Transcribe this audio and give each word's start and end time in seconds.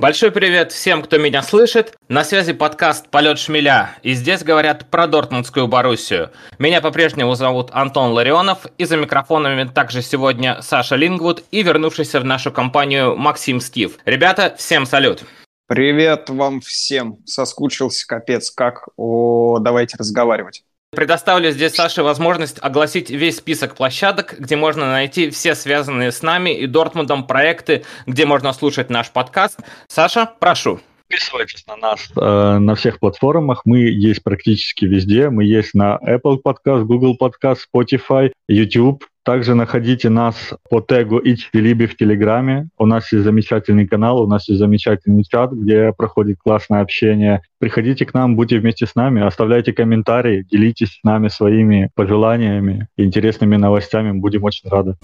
Большой 0.00 0.30
привет 0.30 0.72
всем, 0.72 1.02
кто 1.02 1.18
меня 1.18 1.42
слышит. 1.42 1.94
На 2.08 2.24
связи 2.24 2.54
подкаст 2.54 3.10
«Полет 3.10 3.38
шмеля». 3.38 3.90
И 4.02 4.14
здесь 4.14 4.42
говорят 4.42 4.88
про 4.88 5.06
Дортмундскую 5.06 5.68
Боруссию. 5.68 6.30
Меня 6.58 6.80
по-прежнему 6.80 7.34
зовут 7.34 7.68
Антон 7.72 8.12
Ларионов. 8.12 8.64
И 8.78 8.86
за 8.86 8.96
микрофонами 8.96 9.68
также 9.68 10.00
сегодня 10.00 10.62
Саша 10.62 10.96
Лингвуд 10.96 11.44
и 11.50 11.62
вернувшийся 11.62 12.18
в 12.18 12.24
нашу 12.24 12.50
компанию 12.50 13.14
Максим 13.14 13.60
Стив. 13.60 13.98
Ребята, 14.06 14.54
всем 14.56 14.86
салют. 14.86 15.22
Привет 15.66 16.30
вам 16.30 16.62
всем. 16.62 17.18
Соскучился 17.26 18.06
капец. 18.06 18.50
Как? 18.50 18.88
О, 18.96 19.58
давайте 19.58 19.98
разговаривать. 19.98 20.64
Предоставлю 20.92 21.52
здесь 21.52 21.74
Саше 21.76 22.02
возможность 22.02 22.58
огласить 22.60 23.10
весь 23.10 23.36
список 23.36 23.76
площадок, 23.76 24.34
где 24.40 24.56
можно 24.56 24.90
найти 24.90 25.30
все 25.30 25.54
связанные 25.54 26.10
с 26.10 26.20
нами 26.22 26.50
и 26.50 26.66
Дортмундом 26.66 27.28
проекты, 27.28 27.84
где 28.06 28.26
можно 28.26 28.52
слушать 28.52 28.90
наш 28.90 29.12
подкаст. 29.12 29.60
Саша, 29.86 30.28
прошу. 30.40 30.80
Подписывайтесь 31.08 31.64
на 31.68 31.76
нас 31.76 32.10
э, 32.16 32.58
на 32.58 32.74
всех 32.74 32.98
платформах. 32.98 33.62
Мы 33.64 33.82
есть 33.82 34.24
практически 34.24 34.84
везде. 34.84 35.30
Мы 35.30 35.44
есть 35.44 35.74
на 35.74 35.96
Apple 36.04 36.38
Podcast, 36.44 36.82
Google 36.82 37.16
Podcast, 37.20 37.58
Spotify, 37.72 38.32
YouTube. 38.48 39.04
Также 39.22 39.54
находите 39.54 40.08
нас 40.08 40.54
по 40.70 40.80
тегу 40.80 41.20
ичфилиби 41.22 41.86
в 41.86 41.96
Телеграме. 41.96 42.68
У 42.78 42.86
нас 42.86 43.12
есть 43.12 43.24
замечательный 43.24 43.86
канал, 43.86 44.22
у 44.22 44.26
нас 44.26 44.48
есть 44.48 44.58
замечательный 44.58 45.24
чат, 45.24 45.52
где 45.52 45.92
проходит 45.92 46.38
классное 46.42 46.80
общение. 46.80 47.42
Приходите 47.58 48.06
к 48.06 48.14
нам, 48.14 48.34
будьте 48.34 48.58
вместе 48.58 48.86
с 48.86 48.94
нами, 48.94 49.22
оставляйте 49.22 49.74
комментарии, 49.74 50.46
делитесь 50.50 51.00
с 51.00 51.04
нами 51.04 51.28
своими 51.28 51.90
пожеланиями, 51.94 52.88
интересными 52.96 53.56
новостями. 53.56 54.12
Будем 54.12 54.44
очень 54.44 54.70
рады. 54.70 54.96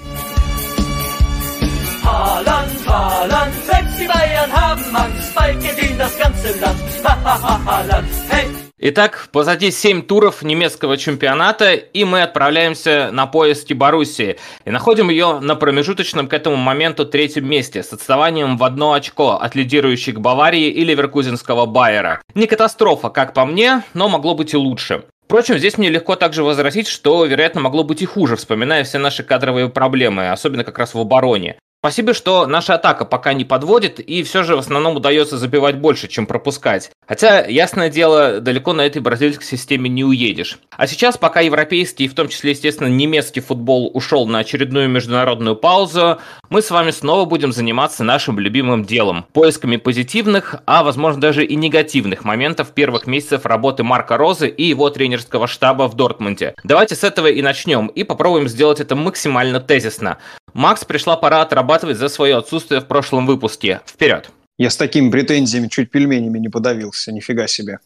Итак, 8.79 9.31
позади 9.33 9.71
7 9.71 10.03
туров 10.03 10.43
немецкого 10.43 10.99
чемпионата, 10.99 11.73
и 11.73 12.05
мы 12.05 12.21
отправляемся 12.21 13.09
на 13.11 13.27
поиски 13.27 13.73
Боруссии. 13.73 14.37
И 14.67 14.71
находим 14.71 15.09
ее 15.09 15.41
на 15.41 15.57
промежуточном 15.57 16.29
к 16.29 16.35
этому 16.35 16.57
моменту 16.57 17.07
третьем 17.07 17.49
месте, 17.49 17.83
с 17.83 17.95
отставанием 17.95 18.59
в 18.59 18.65
одно 18.65 18.93
очко 18.93 19.31
от 19.31 19.55
лидирующих 19.55 20.21
Баварии 20.21 20.69
и 20.69 20.85
Ливеркузинского 20.85 21.65
Байера. 21.65 22.21
Не 22.35 22.47
катастрофа, 22.47 23.09
как 23.09 23.33
по 23.33 23.47
мне, 23.47 23.83
но 23.95 24.11
могло 24.11 24.35
быть 24.35 24.53
и 24.53 24.59
лучше. 24.59 25.05
Впрочем, 25.25 25.57
здесь 25.57 25.79
мне 25.79 25.89
легко 25.89 26.15
также 26.15 26.45
возразить, 26.45 26.87
что, 26.87 27.25
вероятно, 27.25 27.63
могло 27.63 27.83
быть 27.83 28.03
и 28.03 28.07
хуже, 28.07 28.37
вспоминая 28.37 28.85
все 28.85 28.99
наши 28.99 29.23
кадровые 29.23 29.71
проблемы, 29.71 30.31
особенно 30.31 30.65
как 30.65 30.79
раз 30.79 30.93
в 30.93 31.01
обороне. 31.01 31.57
Спасибо, 31.81 32.15
что 32.15 32.47
наша 32.47 32.75
атака 32.75 33.05
пока 33.05 33.33
не 33.33 33.45
подводит, 33.45 34.01
и 34.01 34.25
все 34.25 34.43
же 34.43 34.57
в 34.57 34.59
основном 34.59 34.97
удается 34.97 35.39
забивать 35.39 35.77
больше, 35.77 36.09
чем 36.09 36.27
пропускать. 36.27 36.91
Хотя, 37.07 37.47
ясное 37.47 37.89
дело, 37.91 38.41
далеко 38.41 38.73
на 38.73 38.81
этой 38.81 39.01
бразильской 39.01 39.47
системе 39.47 39.89
не 39.89 40.03
уедешь. 40.03 40.59
А 40.71 40.89
сейчас, 40.89 41.17
пока 41.17 41.41
европейский, 41.43 42.07
и 42.07 42.09
в 42.09 42.15
том 42.15 42.29
числе, 42.29 42.51
естественно, 42.51 42.89
немецкий 42.89 43.41
футбол 43.41 43.91
ушел 43.95 44.27
на 44.27 44.41
очередную 44.41 44.89
международную 44.89 45.55
паузу, 45.55 46.19
мы 46.49 46.61
с 46.61 46.73
вами 46.73 46.91
снова 46.91 47.25
будем 47.25 47.53
заниматься 47.53 48.03
нашим 48.03 48.41
любимым 48.41 48.85
делом– 48.85 49.25
поисками 49.33 49.77
позитивных, 49.77 50.57
а 50.67 50.83
возможно 50.83 51.21
даже 51.21 51.45
и 51.45 51.55
негативных 51.55 52.25
моментов 52.25 52.73
первых 52.73 53.07
месяцев 53.07 53.47
работы 53.47 53.85
Марка 53.85 54.17
Розы 54.17 54.49
и 54.49 54.65
его 54.65 54.91
тренерского 54.91 55.47
штаба 55.47 55.87
в 55.87 55.95
Дортмунде. 55.95 56.55
Давайте 56.65 56.97
с 56.97 57.05
этого 57.05 57.29
и 57.29 57.43
начнем, 57.43 57.87
и 57.87 58.03
попробуем 58.03 58.49
сделать 58.49 58.81
это 58.81 58.97
максимально 58.97 59.61
тезисно. 59.61 60.19
Макс, 60.57 60.87
пришла 60.87 61.19
пора 61.19 61.43
отрабатывать 61.43 61.99
за 61.99 62.09
свое 62.09 62.39
отсутствие 62.39 62.81
в 62.81 62.87
прошлом 62.87 63.27
выпуске. 63.27 63.83
Вперед! 63.85 64.31
Я 64.57 64.71
с 64.71 64.77
такими 64.79 65.11
претензиями 65.11 65.69
чуть 65.69 65.91
пельменями 65.91 66.39
не 66.39 66.49
подавился, 66.49 67.13
нифига 67.13 67.47
себе. 67.47 67.81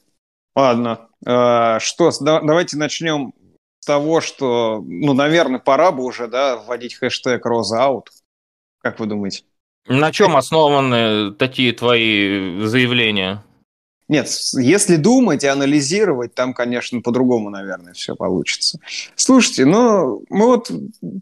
Ладно, 0.55 1.09
э, 1.27 1.81
что, 1.81 2.13
да, 2.21 2.41
давайте 2.41 2.77
начнем 2.77 3.35
с 3.81 3.87
того, 3.87 4.21
что, 4.21 4.85
ну, 4.87 5.15
наверное, 5.15 5.59
пора 5.59 5.91
бы 5.91 6.05
уже, 6.05 6.29
да, 6.29 6.59
вводить 6.59 6.95
хэштег 6.95 7.45
«Розаут». 7.45 8.11
Как 8.79 9.01
вы 9.01 9.07
думаете? 9.07 9.43
На 9.89 10.13
чем 10.13 10.37
основаны 10.37 11.33
такие 11.33 11.73
твои 11.73 12.65
заявления? 12.65 13.43
Нет, 14.11 14.29
если 14.55 14.97
думать 14.97 15.45
и 15.45 15.47
анализировать, 15.47 16.35
там, 16.35 16.53
конечно, 16.53 17.01
по-другому, 17.01 17.49
наверное, 17.49 17.93
все 17.93 18.17
получится. 18.17 18.81
Слушайте, 19.15 19.65
ну, 19.65 20.25
мы 20.29 20.47
вот 20.47 20.69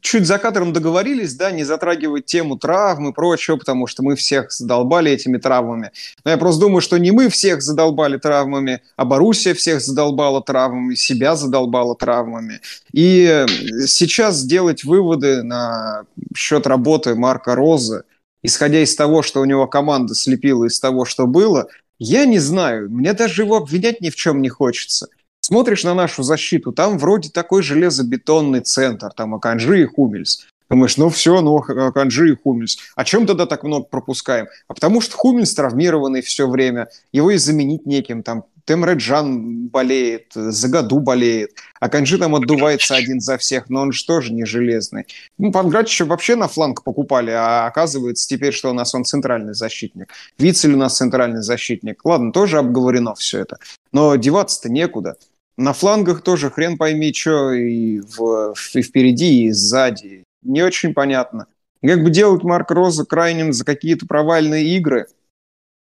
чуть 0.01 0.27
за 0.27 0.39
кадром 0.39 0.73
договорились, 0.73 1.35
да, 1.35 1.51
не 1.51 1.65
затрагивать 1.65 2.25
тему 2.25 2.57
травм 2.57 3.11
и 3.11 3.13
прочего, 3.13 3.57
потому 3.57 3.87
что 3.89 4.03
мы 4.03 4.17
всех 4.17 4.51
задолбали 4.51 5.13
этими 5.13 5.37
травмами. 5.37 5.91
Но 6.25 6.31
я 6.31 6.39
просто 6.39 6.63
думаю, 6.63 6.81
что 6.81 6.97
не 6.97 7.11
мы 7.11 7.29
всех 7.29 7.61
задолбали 7.61 8.17
травмами, 8.17 8.81
а 8.97 9.05
Боруссия 9.05 9.53
всех 9.53 9.83
задолбала 9.83 10.43
травмами, 10.43 10.95
себя 10.95 11.37
задолбала 11.37 11.95
травмами. 11.95 12.63
И 12.95 13.45
сейчас 13.87 14.37
сделать 14.37 14.85
выводы 14.85 15.43
на 15.43 16.05
счет 16.35 16.67
работы 16.67 17.15
Марка 17.17 17.55
Розы, 17.55 18.05
исходя 18.43 18.83
из 18.83 18.97
того, 18.97 19.21
что 19.21 19.43
у 19.43 19.45
него 19.45 19.67
команда 19.67 20.15
слепила 20.15 20.65
из 20.65 20.81
того, 20.81 21.05
что 21.05 21.27
было, 21.27 21.69
я 21.99 22.25
не 22.27 22.39
знаю, 22.39 22.91
мне 22.91 23.13
даже 23.13 23.43
его 23.43 23.57
обвинять 23.57 24.01
ни 24.01 24.11
в 24.11 24.17
чем 24.17 24.41
не 24.41 24.49
хочется. 24.49 25.09
Смотришь 25.41 25.85
на 25.85 25.95
нашу 25.95 26.23
защиту, 26.23 26.73
там 26.73 26.99
вроде 26.99 27.31
такой 27.31 27.63
железобетонный 27.63 28.61
центр, 28.61 29.11
там 29.17 29.35
Аканжи 29.35 29.83
и 29.83 29.87
Хумельс. 29.87 30.47
Думаешь, 30.69 30.97
ну 30.97 31.09
все, 31.09 31.41
ну 31.41 31.57
Аканжи 31.57 32.33
и 32.33 32.37
Хумельс. 32.37 32.79
О 32.95 33.05
чем 33.05 33.27
тогда 33.27 33.47
так 33.47 33.63
много 33.65 33.87
пропускаем? 33.87 34.47
А 34.67 34.75
потому 34.75 35.01
что 35.01 35.17
Хумельс 35.17 35.55
травмированный 35.55 36.21
все 36.21 36.49
время, 36.49 36.89
его 37.13 37.31
и 37.31 37.39
заменить 37.39 37.87
неким, 37.87 38.23
там 38.23 38.45
Темреджан 38.69 39.69
болеет, 39.69 40.33
Загаду 40.35 41.01
болеет, 41.01 41.53
а 41.81 41.89
Канжи 41.89 42.19
там 42.19 42.35
отдувается 42.35 42.97
один 42.97 43.19
за 43.19 43.39
всех, 43.39 43.71
но 43.71 43.81
он 43.81 43.93
же 43.93 44.05
тоже 44.05 44.31
не 44.31 44.45
железный. 44.45 45.07
Ну, 45.39 45.53
Пангратича 45.53 46.05
вообще 46.05 46.37
на 46.37 46.49
фланг 46.49 46.85
покупали, 46.85 47.31
а 47.31 47.67
оказывается 47.67 48.29
теперь, 48.29 48.53
что 48.53 48.71
у 48.71 48.75
нас 48.75 48.95
он 48.95 49.07
центральный 49.07 49.55
защитник. 49.55 50.13
Вицель 50.39 50.75
у 50.75 50.77
нас 50.77 50.99
центральный 50.99 51.41
защитник. 51.41 52.05
Ладно, 52.05 52.31
тоже 52.31 52.59
обговорено 52.59 53.15
все 53.15 53.39
это. 53.39 53.57
Но 53.91 54.17
деваться-то 54.17 54.69
некуда. 54.69 55.17
На 55.57 55.73
флангах 55.73 56.21
тоже 56.21 56.51
хрен 56.51 56.77
пойми, 56.77 57.15
что 57.15 57.53
и, 57.53 58.01
в, 58.01 58.53
и 58.75 58.83
впереди, 58.83 59.45
и 59.45 59.51
сзади. 59.51 60.25
Не 60.43 60.63
очень 60.63 60.93
понятно. 60.93 61.47
Как 61.83 62.05
бы 62.05 62.11
делать 62.11 62.43
Марк 62.43 62.71
Роза 62.71 63.07
крайним 63.07 63.55
за 63.55 63.65
какие-то 63.65 64.05
провальные 64.05 64.77
игры– 64.77 65.07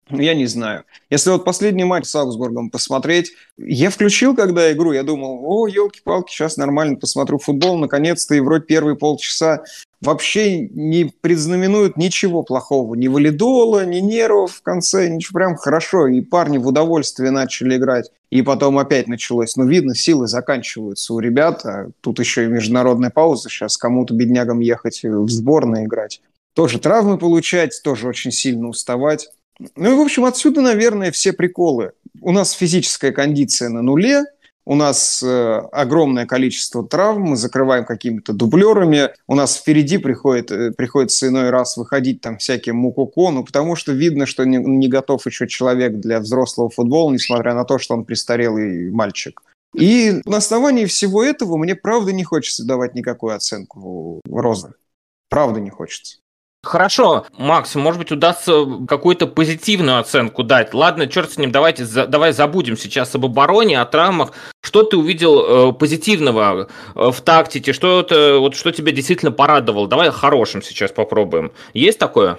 я 0.10 0.34
не 0.34 0.46
знаю. 0.46 0.84
Если 1.10 1.30
вот 1.30 1.46
последний 1.46 1.84
матч 1.84 2.06
с 2.06 2.16
Аугсбургом 2.16 2.70
посмотреть, 2.70 3.32
я 3.58 3.90
включил 3.90 4.36
когда 4.36 4.72
игру, 4.72 4.92
я 4.92 5.04
думал, 5.04 5.42
о, 5.44 5.68
елки-палки, 5.68 6.32
сейчас 6.32 6.58
нормально 6.58 6.96
посмотрю 6.96 7.40
футбол, 7.40 7.78
наконец-то, 7.78 8.36
и 8.36 8.40
вроде 8.40 8.66
первые 8.66 8.96
полчаса 8.96 9.64
вообще 10.02 10.60
не 10.60 11.06
предзнаменуют 11.22 11.98
ничего 11.98 12.44
плохого. 12.44 12.96
Ни 12.96 13.08
валидола, 13.08 13.86
ни 13.86 14.00
нервов 14.00 14.56
в 14.56 14.62
конце, 14.62 15.10
ничего, 15.10 15.40
прям 15.40 15.56
хорошо. 15.56 16.08
И 16.08 16.22
парни 16.22 16.58
в 16.58 16.68
удовольствие 16.68 17.32
начали 17.32 17.78
играть. 17.78 18.12
И 18.30 18.42
потом 18.42 18.78
опять 18.78 19.08
началось. 19.08 19.56
Но 19.56 19.66
видно, 19.66 19.96
силы 19.96 20.28
заканчиваются 20.28 21.14
у 21.14 21.20
ребят. 21.20 21.66
А 21.66 21.90
тут 22.02 22.20
еще 22.20 22.44
и 22.44 22.48
международная 22.48 23.10
пауза. 23.10 23.50
Сейчас 23.50 23.78
кому-то 23.78 24.14
беднягам 24.14 24.60
ехать 24.60 25.02
в 25.04 25.30
сборную 25.30 25.86
играть. 25.86 26.22
Тоже 26.54 26.80
травмы 26.80 27.18
получать, 27.18 27.80
тоже 27.84 28.08
очень 28.08 28.32
сильно 28.32 28.68
уставать. 28.68 29.30
Ну 29.76 29.92
и, 29.92 29.96
в 29.96 30.02
общем, 30.02 30.26
отсюда, 30.26 30.62
наверное, 30.62 31.12
все 31.12 31.34
приколы. 31.34 31.92
У 32.22 32.32
нас 32.32 32.52
физическая 32.52 33.12
кондиция 33.12 33.70
на 33.70 33.82
нуле, 33.82 34.24
у 34.68 34.76
нас 34.76 35.24
э, 35.24 35.62
огромное 35.72 36.26
количество 36.26 36.86
травм, 36.86 37.22
мы 37.22 37.38
закрываем 37.38 37.86
какими-то 37.86 38.34
дублерами, 38.34 39.12
у 39.26 39.34
нас 39.34 39.56
впереди 39.56 39.98
приходит, 39.98 40.52
э, 40.52 40.72
приходится 40.72 41.30
иной 41.30 41.52
раз 41.52 41.78
выходить 41.78 42.20
там 42.20 42.38
всяким 42.38 42.76
мукуко, 42.76 43.32
ну 43.32 43.46
потому 43.46 43.78
что 43.78 43.94
видно, 43.94 44.26
что 44.26 44.44
не, 44.44 44.58
не 44.58 44.90
готов 44.90 45.26
еще 45.26 45.48
человек 45.48 45.94
для 45.94 46.20
взрослого 46.20 46.70
футбола, 46.70 47.14
несмотря 47.14 47.54
на 47.54 47.64
то, 47.64 47.80
что 47.80 47.94
он 47.94 48.04
престарелый 48.04 48.92
мальчик. 48.92 49.42
И 49.74 50.22
на 50.26 50.38
основании 50.38 50.86
всего 50.86 51.24
этого 51.24 51.56
мне 51.56 51.74
правда 51.74 52.12
не 52.12 52.26
хочется 52.26 52.66
давать 52.66 52.94
никакую 52.94 53.36
оценку 53.36 54.20
Розы. 54.30 54.74
Правда 55.30 55.62
не 55.62 55.70
хочется. 55.70 56.18
Хорошо, 56.68 57.26
Макс, 57.38 57.76
может 57.76 57.98
быть, 57.98 58.12
удастся 58.12 58.66
какую-то 58.90 59.26
позитивную 59.26 60.00
оценку 60.00 60.44
дать. 60.44 60.74
Ладно, 60.74 61.08
черт 61.08 61.32
с 61.32 61.38
ним, 61.38 61.50
давайте, 61.50 61.86
за, 61.86 62.08
давай 62.08 62.34
забудем 62.34 62.76
сейчас 62.78 63.16
об 63.16 63.24
обороне, 63.24 63.80
о 63.80 63.86
травмах. 63.86 64.34
Что 64.62 64.84
ты 64.84 64.98
увидел 64.98 65.70
э, 65.70 65.74
позитивного 65.74 66.68
э, 66.94 67.12
в 67.12 67.22
тактике? 67.22 67.72
Что, 67.72 68.02
это, 68.02 68.40
вот, 68.40 68.56
что 68.56 68.74
тебя 68.74 68.92
действительно 68.92 69.32
порадовало? 69.32 69.88
Давай 69.88 70.12
хорошим 70.12 70.62
сейчас 70.62 70.92
попробуем. 70.92 71.54
Есть 71.74 72.00
такое? 72.00 72.38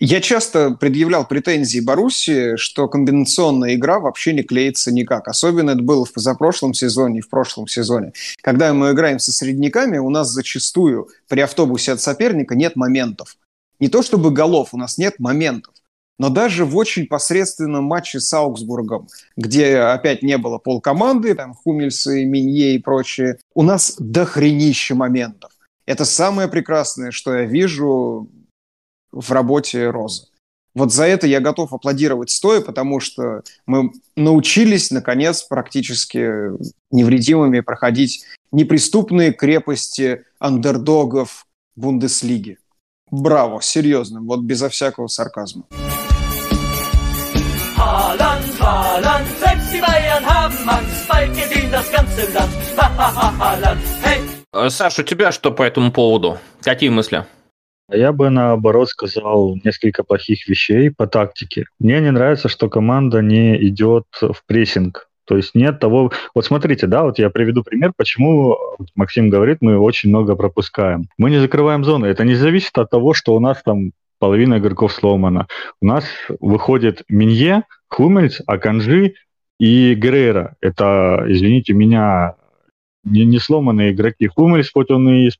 Я 0.00 0.20
часто 0.20 0.72
предъявлял 0.72 1.24
претензии 1.26 1.78
Баруси, 1.78 2.56
что 2.56 2.88
комбинационная 2.88 3.74
игра 3.74 4.00
вообще 4.00 4.32
не 4.32 4.42
клеится 4.42 4.92
никак. 4.92 5.28
Особенно 5.28 5.70
это 5.70 5.82
было 5.82 6.04
в 6.04 6.12
позапрошлом 6.12 6.74
сезоне 6.74 7.20
и 7.20 7.22
в 7.22 7.28
прошлом 7.28 7.68
сезоне. 7.68 8.12
Когда 8.42 8.72
мы 8.74 8.90
играем 8.90 9.20
со 9.20 9.30
средняками, 9.30 9.98
у 9.98 10.10
нас 10.10 10.30
зачастую 10.30 11.08
при 11.28 11.40
автобусе 11.40 11.92
от 11.92 12.00
соперника 12.00 12.56
нет 12.56 12.74
моментов. 12.74 13.36
Не 13.80 13.88
то 13.88 14.02
чтобы 14.02 14.30
голов, 14.30 14.70
у 14.72 14.78
нас 14.78 14.98
нет 14.98 15.18
моментов. 15.18 15.74
Но 16.18 16.30
даже 16.30 16.64
в 16.64 16.76
очень 16.76 17.06
посредственном 17.06 17.84
матче 17.84 18.18
с 18.18 18.32
Аугсбургом, 18.34 19.08
где 19.36 19.78
опять 19.78 20.22
не 20.22 20.36
было 20.36 20.58
полкоманды, 20.58 21.34
там 21.34 21.54
Хумельсы, 21.54 22.24
Минье 22.24 22.74
и 22.74 22.78
прочее, 22.78 23.38
у 23.54 23.62
нас 23.62 23.94
дохренище 23.98 24.94
моментов. 24.94 25.52
Это 25.86 26.04
самое 26.04 26.48
прекрасное, 26.48 27.12
что 27.12 27.36
я 27.36 27.44
вижу 27.44 28.28
в 29.12 29.30
работе 29.30 29.90
Розы. 29.90 30.26
Вот 30.74 30.92
за 30.92 31.06
это 31.06 31.26
я 31.26 31.40
готов 31.40 31.72
аплодировать 31.72 32.30
стоя, 32.30 32.60
потому 32.60 33.00
что 33.00 33.42
мы 33.66 33.92
научились, 34.16 34.90
наконец, 34.90 35.42
практически 35.42 36.30
невредимыми 36.90 37.60
проходить 37.60 38.24
неприступные 38.52 39.32
крепости 39.32 40.24
андердогов 40.38 41.46
Бундеслиги. 41.74 42.58
Браво, 43.10 43.60
серьезно, 43.60 44.20
вот 44.20 44.40
безо 44.40 44.68
всякого 44.68 45.06
сарказма. 45.06 45.64
Haaland, 47.76 48.44
Haaland, 48.60 49.26
selbst 49.38 49.72
die 49.72 49.80
Bayern 49.80 50.24
haben 50.26 50.68
Angst, 50.68 51.08
bald 51.08 51.30
gewinnt 51.32 51.72
das 51.72 51.90
ganze 51.92 52.22
Land. 52.32 52.52
Haaland, 52.76 53.80
hey! 54.02 54.18
Э, 54.52 54.70
Саша, 54.70 55.02
у 55.02 55.04
тебя 55.04 55.30
что 55.32 55.52
по 55.52 55.62
этому 55.62 55.92
поводу? 55.92 56.38
Какие 56.62 56.90
мысли? 56.90 57.24
Я 57.90 58.12
бы 58.12 58.28
наоборот 58.28 58.88
сказал 58.88 59.56
несколько 59.64 60.04
плохих 60.04 60.46
вещей 60.48 60.90
по 60.90 61.06
тактике. 61.06 61.64
Мне 61.78 62.00
не 62.00 62.10
нравится, 62.10 62.48
что 62.48 62.68
команда 62.68 63.22
не 63.22 63.56
идет 63.68 64.04
в 64.20 64.44
прессинг. 64.46 65.07
То 65.28 65.36
есть 65.36 65.54
нет 65.54 65.78
того... 65.78 66.10
Вот 66.34 66.46
смотрите, 66.46 66.86
да, 66.86 67.04
вот 67.04 67.18
я 67.18 67.28
приведу 67.28 67.62
пример, 67.62 67.92
почему 67.94 68.56
Максим 68.94 69.28
говорит, 69.28 69.58
мы 69.60 69.78
очень 69.78 70.08
много 70.08 70.34
пропускаем. 70.34 71.04
Мы 71.18 71.30
не 71.30 71.38
закрываем 71.38 71.84
зоны. 71.84 72.06
Это 72.06 72.24
не 72.24 72.34
зависит 72.34 72.76
от 72.78 72.90
того, 72.90 73.12
что 73.12 73.34
у 73.34 73.40
нас 73.40 73.62
там 73.62 73.92
половина 74.18 74.58
игроков 74.58 74.92
сломана. 74.92 75.46
У 75.82 75.86
нас 75.86 76.04
выходит 76.40 77.02
Минье, 77.08 77.64
Хумельц, 77.88 78.40
Аканжи 78.46 79.14
и 79.60 79.94
Геррера. 79.94 80.56
Это, 80.62 81.24
извините 81.28 81.74
меня, 81.74 82.34
не, 83.10 83.24
не 83.24 83.38
сломанные 83.38 83.92
игроки. 83.92 84.26
Хумельс, 84.28 84.70
хоть 84.72 84.90
он 84.90 85.08
и 85.08 85.30
с 85.30 85.36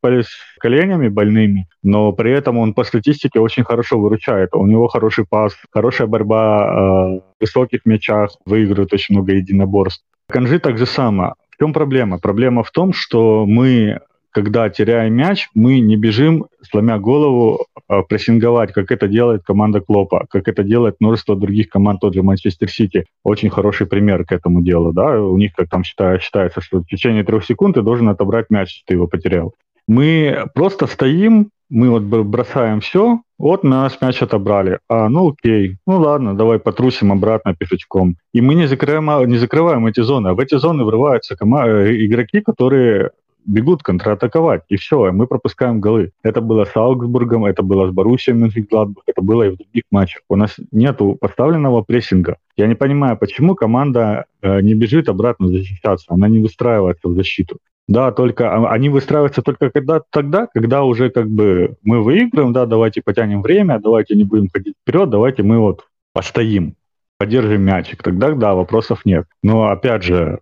коленями 0.59 1.09
больными, 1.09 1.69
но 1.83 2.13
при 2.13 2.33
этом 2.33 2.59
он 2.59 2.75
по 2.75 2.85
статистике 2.85 3.41
очень 3.41 3.65
хорошо 3.65 3.99
выручает. 3.99 4.55
У 4.55 4.67
него 4.67 4.89
хороший 4.89 5.25
пас, 5.29 5.55
хорошая 5.71 6.07
борьба 6.07 6.63
э, 6.63 6.75
в 7.21 7.23
высоких 7.41 7.81
мячах, 7.85 8.31
выигрывает 8.47 8.93
очень 8.93 9.15
много 9.15 9.33
единоборств. 9.33 10.05
Канжи 10.29 10.59
так 10.59 10.79
же 10.79 10.87
само. 10.87 11.35
В 11.51 11.59
чем 11.59 11.73
проблема? 11.73 12.19
Проблема 12.19 12.63
в 12.63 12.71
том, 12.71 12.93
что 12.93 13.47
мы 13.47 14.01
когда 14.39 14.69
теряем 14.69 15.15
мяч, 15.15 15.49
мы 15.53 15.81
не 15.81 15.97
бежим, 15.97 16.47
сломя 16.63 16.97
голову, 17.01 17.67
а, 17.89 18.03
прессинговать, 18.03 18.73
как 18.73 18.93
это 18.93 19.09
делает 19.09 19.43
команда 19.43 19.81
Клопа, 19.81 20.27
как 20.31 20.47
это 20.47 20.63
делает 20.63 20.95
множество 21.01 21.35
других 21.35 21.69
команд, 21.69 22.01
тот 22.01 22.15
же 22.15 22.23
Манчестер 22.23 22.71
Сити. 22.71 23.05
Очень 23.25 23.51
хороший 23.51 23.89
пример 23.89 24.25
к 24.25 24.31
этому 24.31 24.63
делу. 24.63 24.93
Да? 24.93 25.21
У 25.21 25.37
них 25.39 25.55
как 25.57 25.69
там 25.69 25.83
считается, 25.83 26.61
что 26.61 26.79
в 26.79 26.87
течение 26.87 27.25
трех 27.25 27.45
секунд 27.45 27.75
ты 27.75 27.83
должен 27.83 28.09
отобрать 28.09 28.47
мяч, 28.49 28.85
ты 28.87 28.95
его 28.95 29.09
потерял. 29.09 29.55
Мы 29.89 30.45
просто 30.55 30.87
стоим, 30.87 31.49
мы 31.69 31.91
вот 31.91 32.03
бросаем 32.03 32.81
все, 32.81 33.19
вот 33.39 33.65
нас 33.65 34.01
мяч 34.01 34.23
отобрали. 34.23 34.79
А, 34.89 35.09
ну 35.09 35.31
окей, 35.31 35.79
ну 35.85 35.99
ладно, 35.99 36.37
давай 36.37 36.61
потрусим 36.61 37.11
обратно 37.11 37.57
пешечком. 37.57 38.15
И 38.33 38.41
мы 38.41 38.55
не 38.55 38.69
закрываем, 38.69 39.29
не 39.29 39.39
закрываем 39.39 39.85
эти 39.87 40.01
зоны. 40.01 40.29
А 40.29 40.35
в 40.35 40.39
эти 40.39 40.57
зоны 40.59 40.85
врываются 40.85 41.35
э, 41.35 42.07
игроки, 42.07 42.41
которые 42.41 43.11
бегут 43.45 43.83
контратаковать, 43.83 44.63
и 44.69 44.77
все, 44.77 45.11
мы 45.13 45.27
пропускаем 45.27 45.81
голы. 45.81 46.13
Это 46.23 46.41
было 46.41 46.65
с 46.65 46.77
Аугсбургом, 46.77 47.47
это 47.47 47.63
было 47.63 47.89
с 47.89 47.93
Боруссией 47.93 48.37
Мюнхен-Гладбах, 48.37 49.03
это 49.07 49.23
было 49.23 49.45
и 49.45 49.51
в 49.51 49.57
других 49.57 49.85
матчах. 49.91 50.23
У 50.29 50.37
нас 50.37 50.57
нету 50.71 51.17
поставленного 51.21 51.83
прессинга. 51.83 52.37
Я 52.57 52.67
не 52.67 52.75
понимаю, 52.75 53.17
почему 53.17 53.55
команда 53.55 54.27
э, 54.43 54.61
не 54.61 54.75
бежит 54.75 55.09
обратно 55.09 55.49
защищаться, 55.49 56.07
она 56.09 56.29
не 56.29 56.41
выстраивается 56.41 57.09
в 57.09 57.15
защиту. 57.15 57.59
Да, 57.89 58.13
только 58.13 58.53
а, 58.53 58.71
они 58.71 58.91
выстраиваются 58.91 59.41
только 59.41 59.71
когда, 59.71 60.03
тогда, 60.11 60.47
когда 60.53 60.85
уже 60.85 61.09
как 61.09 61.29
бы 61.29 61.77
мы 61.83 62.03
выиграем, 62.03 62.53
да, 62.53 62.67
давайте 62.67 63.01
потянем 63.01 63.41
время, 63.41 63.81
давайте 63.81 64.15
не 64.15 64.25
будем 64.25 64.49
ходить 64.53 64.75
вперед, 64.83 65.09
давайте 65.09 65.43
мы 65.43 65.59
вот 65.59 65.87
постоим, 66.13 66.75
поддержим 67.17 67.63
мячик. 67.63 68.03
Тогда, 68.03 68.33
да, 68.33 68.55
вопросов 68.55 69.07
нет. 69.07 69.25
Но 69.43 69.69
опять 69.69 70.03
же, 70.03 70.39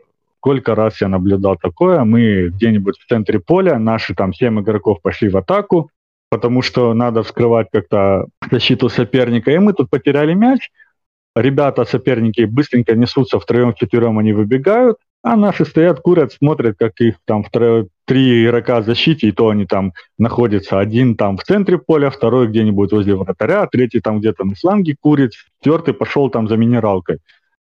сколько 0.47 0.77
раз 0.77 1.01
я 1.01 1.09
наблюдал 1.09 1.57
такое, 1.61 2.05
мы 2.05 2.51
где-нибудь 2.51 3.01
в 3.01 3.09
центре 3.09 3.41
поля, 3.41 3.81
наши 3.81 4.15
там 4.15 4.33
семь 4.33 4.61
игроков 4.61 5.03
пошли 5.03 5.29
в 5.29 5.37
атаку, 5.37 5.91
потому 6.31 6.63
что 6.63 6.95
надо 6.95 7.25
вскрывать 7.25 7.67
как-то 7.73 8.27
защиту 8.49 8.89
соперника, 8.89 9.51
и 9.51 9.59
мы 9.59 9.73
тут 9.73 9.91
потеряли 9.91 10.35
мяч, 10.35 10.71
ребята, 11.35 11.85
соперники 11.85 12.43
быстренько 12.43 12.95
несутся 12.95 13.41
втроем-четвером, 13.41 14.21
они 14.21 14.33
выбегают, 14.33 14.99
а 15.25 15.35
наши 15.35 15.65
стоят, 15.65 15.99
курят, 15.99 16.33
смотрят, 16.33 16.77
как 16.79 16.93
их 17.01 17.17
там 17.25 17.43
втро... 17.43 17.87
три 18.05 18.45
игрока 18.45 18.83
в 18.83 18.85
защите, 18.85 19.27
и 19.27 19.33
то 19.33 19.49
они 19.49 19.67
там 19.67 19.95
находятся. 20.17 20.79
Один 20.79 21.17
там 21.17 21.39
в 21.39 21.43
центре 21.43 21.77
поля, 21.77 22.11
второй 22.11 22.47
где-нибудь 22.47 22.93
возле 22.93 23.17
вратаря, 23.17 23.67
третий 23.67 23.99
там 23.99 24.21
где-то 24.21 24.45
на 24.45 24.55
фланге 24.55 24.95
курит, 25.01 25.33
четвертый 25.59 25.93
пошел 25.93 26.31
там 26.31 26.47
за 26.47 26.57
минералкой 26.57 27.19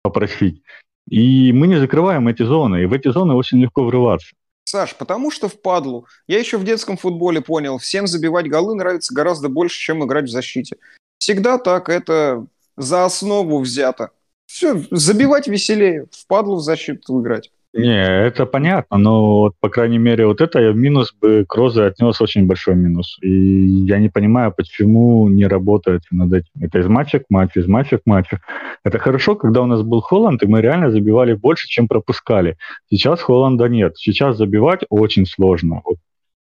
попросить. 0.03 0.61
И 1.09 1.53
мы 1.53 1.67
не 1.67 1.79
закрываем 1.79 2.29
эти 2.29 2.43
зоны, 2.43 2.83
и 2.83 2.87
в 2.87 2.93
эти 2.93 3.11
зоны 3.11 3.35
очень 3.35 3.61
легко 3.61 3.85
врываться. 3.85 4.29
Саш, 4.65 4.97
потому 4.97 5.31
что 5.31 5.49
в 5.49 5.61
падлу. 5.61 6.07
Я 6.27 6.39
еще 6.39 6.57
в 6.57 6.65
детском 6.65 6.97
футболе 6.97 7.41
понял, 7.41 7.79
всем 7.79 8.07
забивать 8.07 8.49
голы 8.49 8.75
нравится 8.75 9.15
гораздо 9.15 9.49
больше, 9.49 9.79
чем 9.79 10.05
играть 10.05 10.25
в 10.25 10.31
защите. 10.31 10.77
Всегда 11.19 11.59
так, 11.59 11.89
это 11.89 12.47
за 12.77 13.05
основу 13.05 13.61
взято. 13.61 14.11
Все, 14.47 14.83
забивать 14.91 15.47
веселее, 15.49 16.07
в 16.11 16.27
падлу 16.27 16.57
в 16.57 16.61
защиту 16.63 17.21
играть. 17.21 17.51
Не, 17.77 18.27
это 18.27 18.47
понятно, 18.47 18.99
но 18.99 19.41
вот, 19.41 19.55
по 19.59 19.69
крайней 19.69 19.99
мере, 19.99 20.27
вот 20.27 20.41
это 20.41 20.73
минус 20.73 21.13
бы 21.21 21.45
Крозе 21.49 21.83
отнес 21.87 22.21
очень 22.21 22.47
большой 22.47 22.77
минус. 22.77 23.19
И 23.21 23.29
я 23.29 23.99
не 23.99 24.09
понимаю, 24.09 24.55
почему 24.57 25.29
не 25.29 25.49
работает 25.49 26.03
над 26.13 26.33
этим. 26.33 26.51
Это 26.61 26.79
из 26.79 26.87
матча 26.87 27.19
к 27.19 27.25
матчу, 27.31 27.59
из 27.59 27.67
матча 27.67 27.99
к 27.99 28.03
матчу. 28.07 28.39
Это 28.85 29.01
хорошо, 29.01 29.35
когда 29.35 29.61
у 29.63 29.67
нас 29.67 29.83
был 29.83 30.03
Холланд, 30.03 30.45
и 30.45 30.47
мы 30.47 30.61
реально 30.61 30.93
забивали 30.93 31.35
больше, 31.35 31.67
чем 31.67 31.89
пропускали. 31.89 32.57
Сейчас 32.89 33.21
Холланда 33.21 33.69
нет. 33.69 33.97
Сейчас 33.97 34.37
забивать 34.37 34.85
очень 34.89 35.27
сложно. 35.27 35.81
Вот 35.85 35.97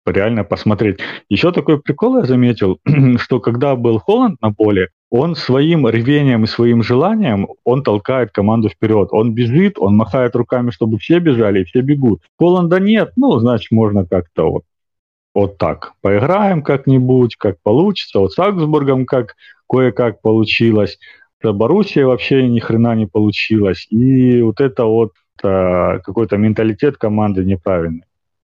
реально 0.06 0.44
посмотреть. 0.44 0.99
Еще 1.28 1.52
такой 1.52 1.80
прикол 1.80 2.18
я 2.18 2.25
заметил, 2.25 2.78
что 3.18 3.40
когда 3.40 3.76
был 3.76 3.99
Холланд 3.99 4.40
на 4.40 4.52
поле, 4.52 4.88
он 5.11 5.37
своим 5.37 5.87
рвением 5.87 6.44
и 6.44 6.47
своим 6.47 6.82
желанием, 6.82 7.49
он 7.64 7.82
толкает 7.82 8.32
команду 8.32 8.68
вперед. 8.68 9.09
Он 9.12 9.35
бежит, 9.35 9.78
он 9.78 9.97
махает 9.97 10.35
руками, 10.35 10.71
чтобы 10.71 10.99
все 10.99 11.18
бежали, 11.18 11.61
и 11.61 11.64
все 11.64 11.82
бегут. 11.82 12.23
Холланда 12.38 12.80
нет, 12.80 13.12
ну, 13.16 13.38
значит, 13.38 13.71
можно 13.71 14.06
как-то 14.06 14.50
вот, 14.50 14.62
вот 15.35 15.59
так. 15.59 15.92
Поиграем 16.00 16.62
как-нибудь, 16.62 17.37
как 17.37 17.56
получится. 17.62 18.21
Вот 18.21 18.32
с 18.32 18.38
Аугсбургом 18.38 19.06
как 19.06 19.37
кое-как 19.68 20.21
получилось. 20.23 20.99
С 21.42 21.52
Боруссией 21.52 22.04
вообще 22.04 22.49
ни 22.49 22.61
хрена 22.61 22.94
не 22.94 23.06
получилось. 23.06 23.87
И 23.90 24.40
вот 24.42 24.61
это 24.61 24.85
вот 24.85 25.12
э, 25.42 25.99
какой-то 26.04 26.37
менталитет 26.37 26.97
команды 26.97 27.44
неправильный. 27.44 28.04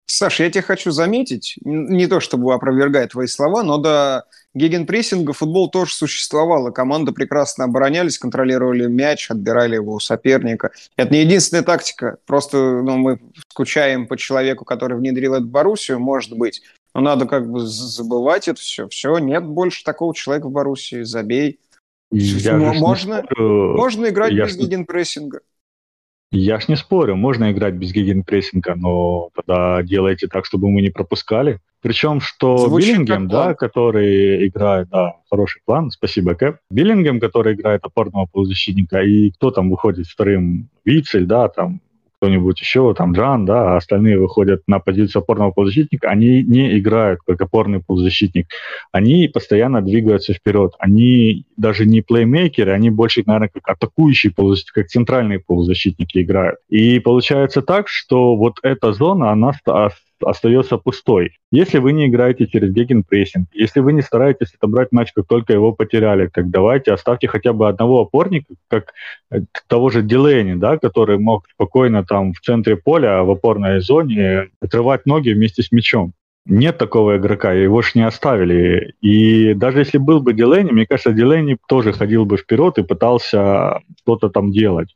Саша, 0.09 0.43
я 0.43 0.49
тебе 0.49 0.61
хочу 0.61 0.91
заметить, 0.91 1.57
не 1.63 2.07
то 2.07 2.19
чтобы 2.19 2.53
опровергать 2.53 3.11
твои 3.11 3.27
слова, 3.27 3.61
но 3.61 3.77
до 3.77 4.25
гегенпрессинга 4.55 5.33
футбол 5.33 5.69
тоже 5.69 5.93
существовал, 5.93 6.69
и 6.69 6.73
команды 6.73 7.11
прекрасно 7.11 7.65
оборонялись, 7.65 8.17
контролировали 8.17 8.87
мяч, 8.87 9.29
отбирали 9.29 9.75
его 9.75 9.95
у 9.95 9.99
соперника. 9.99 10.71
Это 10.95 11.13
не 11.13 11.21
единственная 11.21 11.63
тактика, 11.63 12.17
просто 12.25 12.57
ну, 12.57 12.97
мы 12.97 13.19
скучаем 13.49 14.07
по 14.07 14.17
человеку, 14.17 14.63
который 14.63 14.97
внедрил 14.97 15.33
эту 15.35 15.45
Боруссию, 15.45 15.99
может 15.99 16.35
быть, 16.35 16.63
но 16.95 17.01
надо 17.01 17.25
как 17.25 17.49
бы 17.49 17.59
забывать 17.59 18.47
это 18.47 18.59
все. 18.59 18.87
Все, 18.87 19.17
нет 19.19 19.43
больше 19.43 19.83
такого 19.83 20.15
человека 20.15 20.47
в 20.47 20.51
Боруссии, 20.51 21.03
забей. 21.03 21.59
Я 22.09 22.55
можно, 22.55 23.25
можно 23.37 24.07
играть 24.07 24.31
я 24.31 24.45
без 24.45 24.55
гегенпрессинга. 24.55 25.41
Я 26.31 26.59
ж 26.59 26.67
не 26.67 26.75
спорю, 26.75 27.15
можно 27.15 27.51
играть 27.51 27.75
без 27.75 27.93
гигенпрессинга, 27.93 28.75
но 28.75 29.29
тогда 29.33 29.81
делайте 29.81 30.27
так, 30.27 30.45
чтобы 30.45 30.69
мы 30.69 30.81
не 30.81 30.89
пропускали. 30.89 31.59
Причем, 31.81 32.19
что 32.19 32.57
Звучит 32.57 32.89
Биллингем, 32.89 33.27
да, 33.29 33.53
который 33.53 34.47
играет, 34.47 34.89
да, 34.89 35.13
хороший 35.29 35.61
план, 35.65 35.89
спасибо, 35.89 36.33
Кэп. 36.33 36.57
Биллингем, 36.69 37.19
который 37.19 37.53
играет 37.53 37.83
опорного 37.85 38.25
полузащитника, 38.25 39.01
и 39.01 39.31
кто 39.31 39.51
там 39.51 39.69
выходит 39.69 40.07
вторым, 40.07 40.69
Вицель, 40.83 41.25
да, 41.25 41.47
там 41.47 41.79
кто-нибудь 42.19 42.59
еще, 42.59 42.93
там 42.93 43.13
Джан, 43.13 43.45
да, 43.45 43.73
а 43.73 43.77
остальные 43.77 44.19
выходят 44.19 44.61
на 44.67 44.79
позицию 44.79 45.21
опорного 45.21 45.51
полузащитника, 45.51 46.09
они 46.09 46.43
не 46.43 46.77
играют 46.77 47.19
как 47.25 47.39
опорный 47.41 47.79
полузащитник. 47.79 48.47
Они 48.91 49.27
постоянно 49.27 49.81
двигаются 49.81 50.33
вперед. 50.33 50.73
Они 50.79 51.45
даже 51.57 51.85
не 51.85 52.01
плеймейкеры, 52.01 52.71
они 52.71 52.89
больше, 52.89 53.23
наверное, 53.25 53.49
как 53.49 53.67
атакующие 53.69 54.33
полузащитники, 54.33 54.73
как 54.73 54.87
центральные 54.87 55.39
полузащитники 55.39 56.21
играют. 56.21 56.59
И 56.69 56.99
получается 56.99 57.61
так, 57.61 57.87
что 57.87 58.35
вот 58.35 58.57
эта 58.63 58.93
зона, 58.93 59.31
она 59.31 59.51
остается 60.23 60.77
пустой. 60.77 61.37
Если 61.51 61.79
вы 61.79 61.93
не 61.93 62.07
играете 62.07 62.47
через 62.47 62.71
гегенпрессинг, 62.71 63.47
если 63.53 63.79
вы 63.79 63.93
не 63.93 64.01
стараетесь 64.01 64.53
отобрать 64.53 64.91
мяч, 64.91 65.11
как 65.13 65.27
только 65.27 65.53
его 65.53 65.71
потеряли, 65.71 66.27
так 66.27 66.49
давайте 66.49 66.93
оставьте 66.93 67.27
хотя 67.27 67.53
бы 67.53 67.67
одного 67.67 68.01
опорника, 68.01 68.53
как 68.67 68.93
э, 69.31 69.41
того 69.67 69.89
же 69.89 70.01
Дилейни, 70.01 70.55
да, 70.55 70.77
который 70.77 71.17
мог 71.17 71.47
спокойно 71.49 72.03
там 72.05 72.33
в 72.33 72.39
центре 72.41 72.75
поля, 72.75 73.23
в 73.23 73.31
опорной 73.31 73.79
зоне 73.79 74.49
отрывать 74.61 75.05
ноги 75.05 75.29
вместе 75.29 75.63
с 75.63 75.71
мячом. 75.71 76.13
Нет 76.45 76.77
такого 76.77 77.17
игрока, 77.17 77.51
его 77.51 77.81
ж 77.81 77.95
не 77.95 78.05
оставили. 78.07 78.93
И 79.01 79.53
даже 79.53 79.79
если 79.79 79.97
был 79.97 80.21
бы 80.21 80.33
Дилейни, 80.33 80.71
мне 80.71 80.85
кажется, 80.85 81.11
Дилейни 81.11 81.57
тоже 81.67 81.91
ходил 81.91 82.25
бы 82.25 82.37
вперед 82.37 82.77
и 82.77 82.83
пытался 82.83 83.81
что-то 84.01 84.29
там 84.29 84.51
делать 84.51 84.95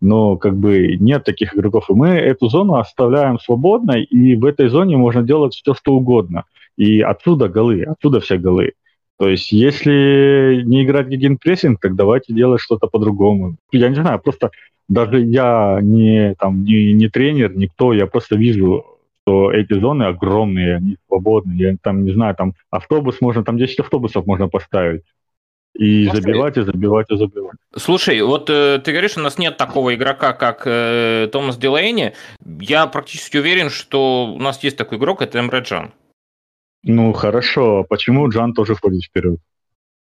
но 0.00 0.36
как 0.36 0.56
бы 0.56 0.96
нет 0.98 1.24
таких 1.24 1.54
игроков. 1.54 1.90
И 1.90 1.92
мы 1.92 2.08
эту 2.08 2.48
зону 2.48 2.76
оставляем 2.76 3.38
свободной, 3.38 4.04
и 4.04 4.36
в 4.36 4.44
этой 4.44 4.68
зоне 4.68 4.96
можно 4.96 5.22
делать 5.22 5.54
все, 5.54 5.74
что 5.74 5.94
угодно. 5.94 6.44
И 6.76 7.00
отсюда 7.00 7.48
голы, 7.48 7.82
отсюда 7.82 8.20
все 8.20 8.38
голы. 8.38 8.72
То 9.18 9.28
есть, 9.28 9.52
если 9.52 10.62
не 10.64 10.82
играть 10.82 11.08
гигенпрессинг, 11.08 11.78
так 11.78 11.94
давайте 11.94 12.32
делать 12.32 12.62
что-то 12.62 12.86
по-другому. 12.86 13.56
Я 13.70 13.90
не 13.90 13.96
знаю, 13.96 14.18
просто 14.18 14.50
даже 14.88 15.20
я 15.20 15.78
не, 15.82 16.34
там, 16.38 16.64
не, 16.64 16.94
не 16.94 17.08
тренер, 17.08 17.54
никто, 17.54 17.92
я 17.92 18.06
просто 18.06 18.36
вижу, 18.36 18.84
что 19.22 19.52
эти 19.52 19.78
зоны 19.78 20.04
огромные, 20.04 20.76
они 20.76 20.96
свободные. 21.06 21.58
Я 21.58 21.76
там, 21.82 22.04
не 22.04 22.12
знаю, 22.12 22.34
там 22.34 22.54
автобус 22.70 23.20
можно, 23.20 23.44
там 23.44 23.58
10 23.58 23.80
автобусов 23.80 24.26
можно 24.26 24.48
поставить. 24.48 25.02
И 25.74 26.06
Может, 26.06 26.22
забивать, 26.22 26.56
и 26.56 26.62
забивать, 26.62 27.10
и 27.10 27.16
забивать. 27.16 27.56
Слушай, 27.76 28.20
вот 28.22 28.50
э, 28.50 28.80
ты 28.84 28.90
говоришь, 28.90 29.16
у 29.16 29.20
нас 29.20 29.38
нет 29.38 29.56
такого 29.56 29.94
игрока, 29.94 30.32
как 30.32 30.62
э, 30.66 31.28
Томас 31.32 31.56
Дилейни. 31.56 32.12
Я 32.60 32.86
практически 32.86 33.36
уверен, 33.36 33.70
что 33.70 34.26
у 34.26 34.38
нас 34.38 34.62
есть 34.64 34.76
такой 34.76 34.98
игрок, 34.98 35.22
это 35.22 35.38
Эмре 35.38 35.60
Джан. 35.60 35.92
Ну, 36.82 37.12
хорошо. 37.12 37.84
Почему 37.88 38.28
Джан 38.28 38.52
тоже 38.52 38.74
ходит 38.74 39.04
вперед? 39.04 39.38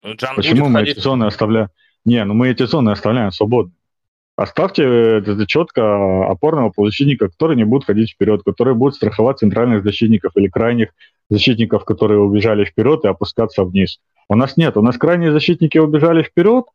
Джан 0.05 0.35
Почему 0.35 0.67
мы 0.67 0.79
ходить... 0.79 0.97
эти 0.97 1.03
зоны 1.03 1.25
оставляем? 1.25 1.69
Не, 2.03 2.25
ну 2.25 2.33
мы 2.33 2.49
эти 2.49 2.65
зоны 2.65 2.89
оставляем 2.89 3.31
свободно. 3.31 3.73
Оставьте 4.35 4.83
это 4.83 5.45
четко 5.45 6.25
опорного 6.27 6.71
полузащитника, 6.71 7.29
который 7.29 7.55
не 7.55 7.65
будет 7.65 7.85
ходить 7.85 8.11
вперед, 8.11 8.41
который 8.43 8.73
будет 8.73 8.95
страховать 8.95 9.37
центральных 9.37 9.83
защитников 9.83 10.31
или 10.35 10.47
крайних 10.47 10.89
защитников, 11.29 11.85
которые 11.85 12.19
убежали 12.19 12.65
вперед 12.65 13.05
и 13.05 13.07
опускаться 13.07 13.63
вниз. 13.63 13.99
У 14.29 14.35
нас 14.35 14.57
нет, 14.57 14.77
у 14.77 14.81
нас 14.81 14.97
крайние 14.97 15.31
защитники 15.31 15.77
убежали 15.77 16.23
вперед, 16.23 16.65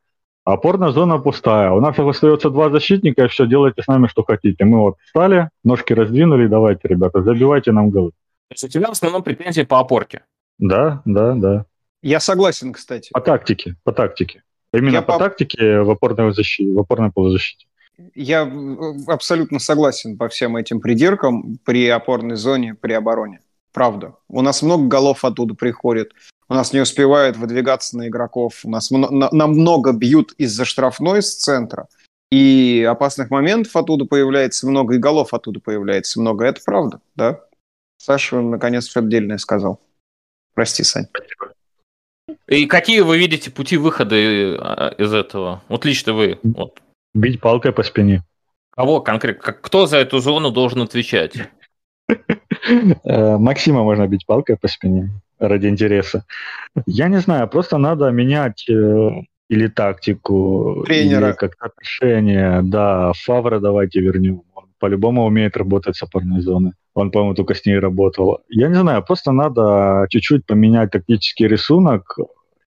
а 0.45 0.55
опорная 0.55 0.91
зона 0.91 1.19
пустая. 1.19 1.71
У 1.73 1.81
нас 1.81 1.99
остается 1.99 2.51
два 2.51 2.71
защитника, 2.71 3.25
и 3.25 3.29
все, 3.29 3.47
делайте 3.47 3.83
с 3.83 3.87
нами, 3.87 4.07
что 4.07 4.23
хотите. 4.23 4.65
Мы 4.65 4.79
вот 4.79 4.97
встали, 5.05 5.51
ножки 5.65 5.93
раздвинули, 5.93 6.47
давайте, 6.47 6.89
ребята, 6.89 7.23
забивайте 7.23 7.73
нам 7.73 7.91
голы. 7.91 8.11
То 8.49 8.55
есть 8.55 8.65
у 8.65 8.69
тебя 8.69 8.89
в 8.89 8.93
основном 8.93 9.23
претензии 9.23 9.63
по 9.63 9.79
опорке? 9.79 10.23
Да, 10.59 11.03
да, 11.05 11.35
да. 11.35 11.67
Я 12.03 12.21
согласен, 12.21 12.73
кстати. 12.73 13.11
По 13.13 13.21
тактике, 13.21 13.77
по 13.85 13.93
тактике. 13.93 14.43
Именно 14.73 14.95
Я 14.95 15.03
по, 15.03 15.15
по 15.15 15.19
тактике 15.19 15.81
в 15.81 15.91
опорной, 15.91 16.33
защите, 16.33 16.73
в 16.73 16.79
опорной 16.79 17.11
полузащите. 17.11 17.67
Я 18.15 18.51
абсолютно 19.09 19.59
согласен 19.59 20.17
по 20.17 20.29
всем 20.29 20.57
этим 20.57 20.81
придиркам 20.81 21.59
при 21.65 21.89
опорной 21.89 22.37
зоне, 22.37 22.75
при 22.75 22.93
обороне. 22.93 23.41
Правда. 23.73 24.15
У 24.29 24.41
нас 24.41 24.63
много 24.63 24.87
голов 24.87 25.25
оттуда 25.25 25.55
приходит 25.55 26.13
у 26.49 26.55
нас 26.55 26.73
не 26.73 26.81
успевают 26.81 27.37
выдвигаться 27.37 27.97
на 27.97 28.09
игроков, 28.09 28.61
у 28.65 28.71
нас 28.71 28.91
нам 28.91 29.51
много 29.51 29.93
бьют 29.93 30.33
из-за 30.39 30.65
штрафной 30.65 31.23
с 31.23 31.35
центра, 31.35 31.89
и 32.31 32.87
опасных 32.89 33.31
моментов 33.31 33.75
оттуда 33.77 34.05
появляется 34.05 34.67
много, 34.67 34.95
и 34.95 34.99
голов 34.99 35.33
оттуда 35.35 35.61
появляется 35.61 36.21
много. 36.21 36.45
Это 36.45 36.61
правда, 36.65 37.01
да? 37.15 37.41
Саша, 37.97 38.41
наконец, 38.41 38.87
все 38.87 39.01
отдельное 39.01 39.39
сказал. 39.39 39.81
Прости, 40.55 40.83
Сань. 40.85 41.07
И 42.47 42.67
какие 42.67 43.01
вы 43.01 43.19
видите 43.19 43.51
пути 43.51 43.77
выхода 43.77 44.15
э, 44.15 44.95
из 44.99 45.13
этого? 45.13 45.63
Вот 45.69 45.85
лично 45.85 46.13
вы. 46.13 46.39
Вот. 46.43 46.81
Бить 47.15 47.41
палкой 47.41 47.73
по 47.73 47.83
спине. 47.83 48.23
Кого 48.71 49.01
конкретно? 49.01 49.53
Кто 49.53 49.87
за 49.87 49.99
эту 49.99 50.19
зону 50.19 50.51
должен 50.51 50.83
отвечать? 50.83 51.35
Э, 53.05 53.39
Максима 53.39 53.83
можно 53.83 54.07
бить 54.07 54.27
палкой 54.27 54.59
по 54.59 54.69
спине 54.69 55.11
ради 55.39 55.67
интереса. 55.67 56.25
Я 56.87 57.09
не 57.09 57.21
знаю, 57.21 57.49
просто 57.49 57.79
надо 57.79 58.11
менять 58.11 58.69
э, 58.69 59.11
или 59.49 59.69
тактику, 59.69 60.85
Тренера. 60.87 61.29
или 61.29 61.33
как-то 61.35 61.67
отношение. 61.67 62.63
Да, 62.63 63.13
Фавра 63.25 63.61
давайте 63.61 64.01
вернем. 64.01 64.43
Он 64.55 64.65
по-любому 64.79 65.25
умеет 65.25 65.57
работать 65.57 65.97
с 65.97 66.03
опорной 66.03 66.41
зоны. 66.41 66.73
Он, 66.95 67.11
по-моему, 67.11 67.35
только 67.35 67.55
с 67.55 67.65
ней 67.65 67.79
работал. 67.79 68.41
Я 68.49 68.69
не 68.69 68.75
знаю, 68.75 69.05
просто 69.05 69.33
надо 69.33 70.07
чуть-чуть 70.11 70.47
поменять 70.47 70.91
тактический 70.91 71.47
рисунок 71.47 72.17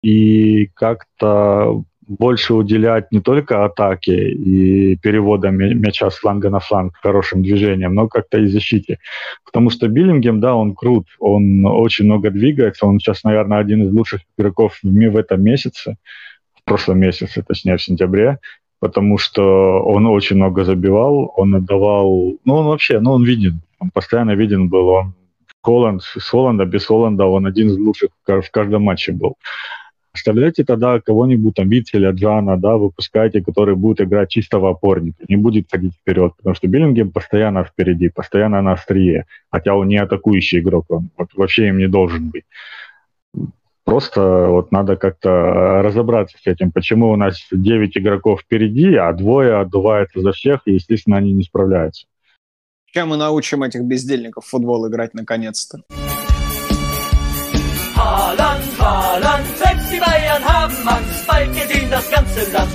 и 0.01 0.67
как-то 0.73 1.83
больше 2.19 2.53
уделять 2.53 3.11
не 3.11 3.21
только 3.21 3.63
атаке 3.63 4.31
и 4.31 4.97
переводам 4.97 5.55
мяча 5.55 6.09
с 6.09 6.17
фланга 6.17 6.49
на 6.49 6.59
фланг, 6.59 6.93
хорошим 7.01 7.41
движением, 7.41 7.93
но 7.93 8.07
как-то 8.07 8.39
и 8.39 8.47
защите. 8.47 8.97
Потому 9.45 9.69
что 9.69 9.87
Биллингем, 9.87 10.39
да, 10.39 10.55
он 10.55 10.75
крут, 10.75 11.07
он 11.19 11.65
очень 11.65 12.05
много 12.05 12.29
двигается, 12.29 12.85
он 12.85 12.99
сейчас, 12.99 13.23
наверное, 13.23 13.59
один 13.59 13.83
из 13.83 13.93
лучших 13.93 14.21
игроков 14.37 14.77
в 14.83 15.11
в 15.11 15.17
этом 15.17 15.41
месяце, 15.41 15.95
в 16.53 16.63
прошлом 16.63 16.99
месяце, 16.99 17.43
точнее, 17.47 17.77
в 17.77 17.81
сентябре, 17.81 18.39
потому 18.79 19.17
что 19.17 19.81
он 19.83 20.05
очень 20.05 20.35
много 20.35 20.65
забивал, 20.65 21.33
он 21.37 21.55
отдавал, 21.55 22.37
ну, 22.45 22.53
он 22.55 22.65
вообще, 22.65 22.99
ну, 22.99 23.11
он 23.11 23.23
виден, 23.23 23.61
он 23.79 23.89
постоянно 23.89 24.35
виден 24.35 24.67
был, 24.69 24.87
он 24.89 25.13
Холланд, 25.61 26.01
с 26.01 26.29
Холланда, 26.29 26.65
без 26.65 26.85
Холланда 26.85 27.25
он 27.25 27.45
один 27.45 27.67
из 27.67 27.77
лучших 27.77 28.09
в 28.25 28.51
каждом 28.51 28.83
матче 28.83 29.11
был. 29.11 29.35
Оставляйте 30.13 30.65
тогда 30.65 30.99
кого-нибудь, 30.99 31.55
там, 31.55 31.69
Витцеля, 31.69 32.11
Джана, 32.11 32.57
да, 32.57 32.75
выпускайте, 32.75 33.41
который 33.41 33.75
будет 33.75 34.01
играть 34.01 34.29
чистого 34.29 34.71
опорника, 34.71 35.23
не 35.29 35.37
будет 35.37 35.67
ходить 35.71 35.93
вперед, 35.93 36.33
потому 36.35 36.53
что 36.53 36.67
Биллингем 36.67 37.11
постоянно 37.11 37.63
впереди, 37.63 38.09
постоянно 38.09 38.61
на 38.61 38.73
острие, 38.73 39.25
хотя 39.49 39.73
он 39.73 39.87
не 39.87 39.97
атакующий 39.97 40.59
игрок, 40.59 40.85
он 40.89 41.09
вообще 41.35 41.69
им 41.69 41.77
не 41.77 41.87
должен 41.87 42.29
быть. 42.29 42.43
Просто 43.85 44.47
вот 44.47 44.71
надо 44.71 44.95
как-то 44.95 45.81
разобраться 45.81 46.37
с 46.37 46.45
этим, 46.45 46.71
почему 46.71 47.09
у 47.09 47.15
нас 47.15 47.47
9 47.51 47.97
игроков 47.97 48.41
впереди, 48.41 48.95
а 48.95 49.11
двое 49.13 49.55
отдуваются 49.59 50.19
за 50.19 50.33
всех, 50.33 50.61
и, 50.65 50.73
естественно, 50.73 51.17
они 51.17 51.31
не 51.31 51.43
справляются. 51.43 52.05
Чем 52.93 53.09
мы 53.09 53.17
научим 53.17 53.63
этих 53.63 53.83
бездельников 53.83 54.43
в 54.45 54.49
футбол 54.49 54.87
играть 54.89 55.13
наконец-то? 55.13 55.83
Angst, 60.87 61.27
bald 61.27 61.53
gesehen 61.53 61.89
das 61.89 62.09
ganze 62.09 62.51
Land. 62.51 62.71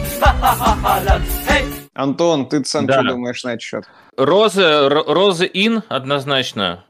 Hey! 1.47 1.65
Антон, 1.95 2.49
ты 2.49 2.65
сам 2.65 2.87
да. 2.87 3.01
что 3.01 3.13
думаешь 3.13 3.43
на 3.45 3.51
этот 3.51 3.63
счет? 3.63 3.85
Розы, 4.17 4.89
розы 4.89 5.51
ин 5.53 5.83
однозначно. 5.89 6.85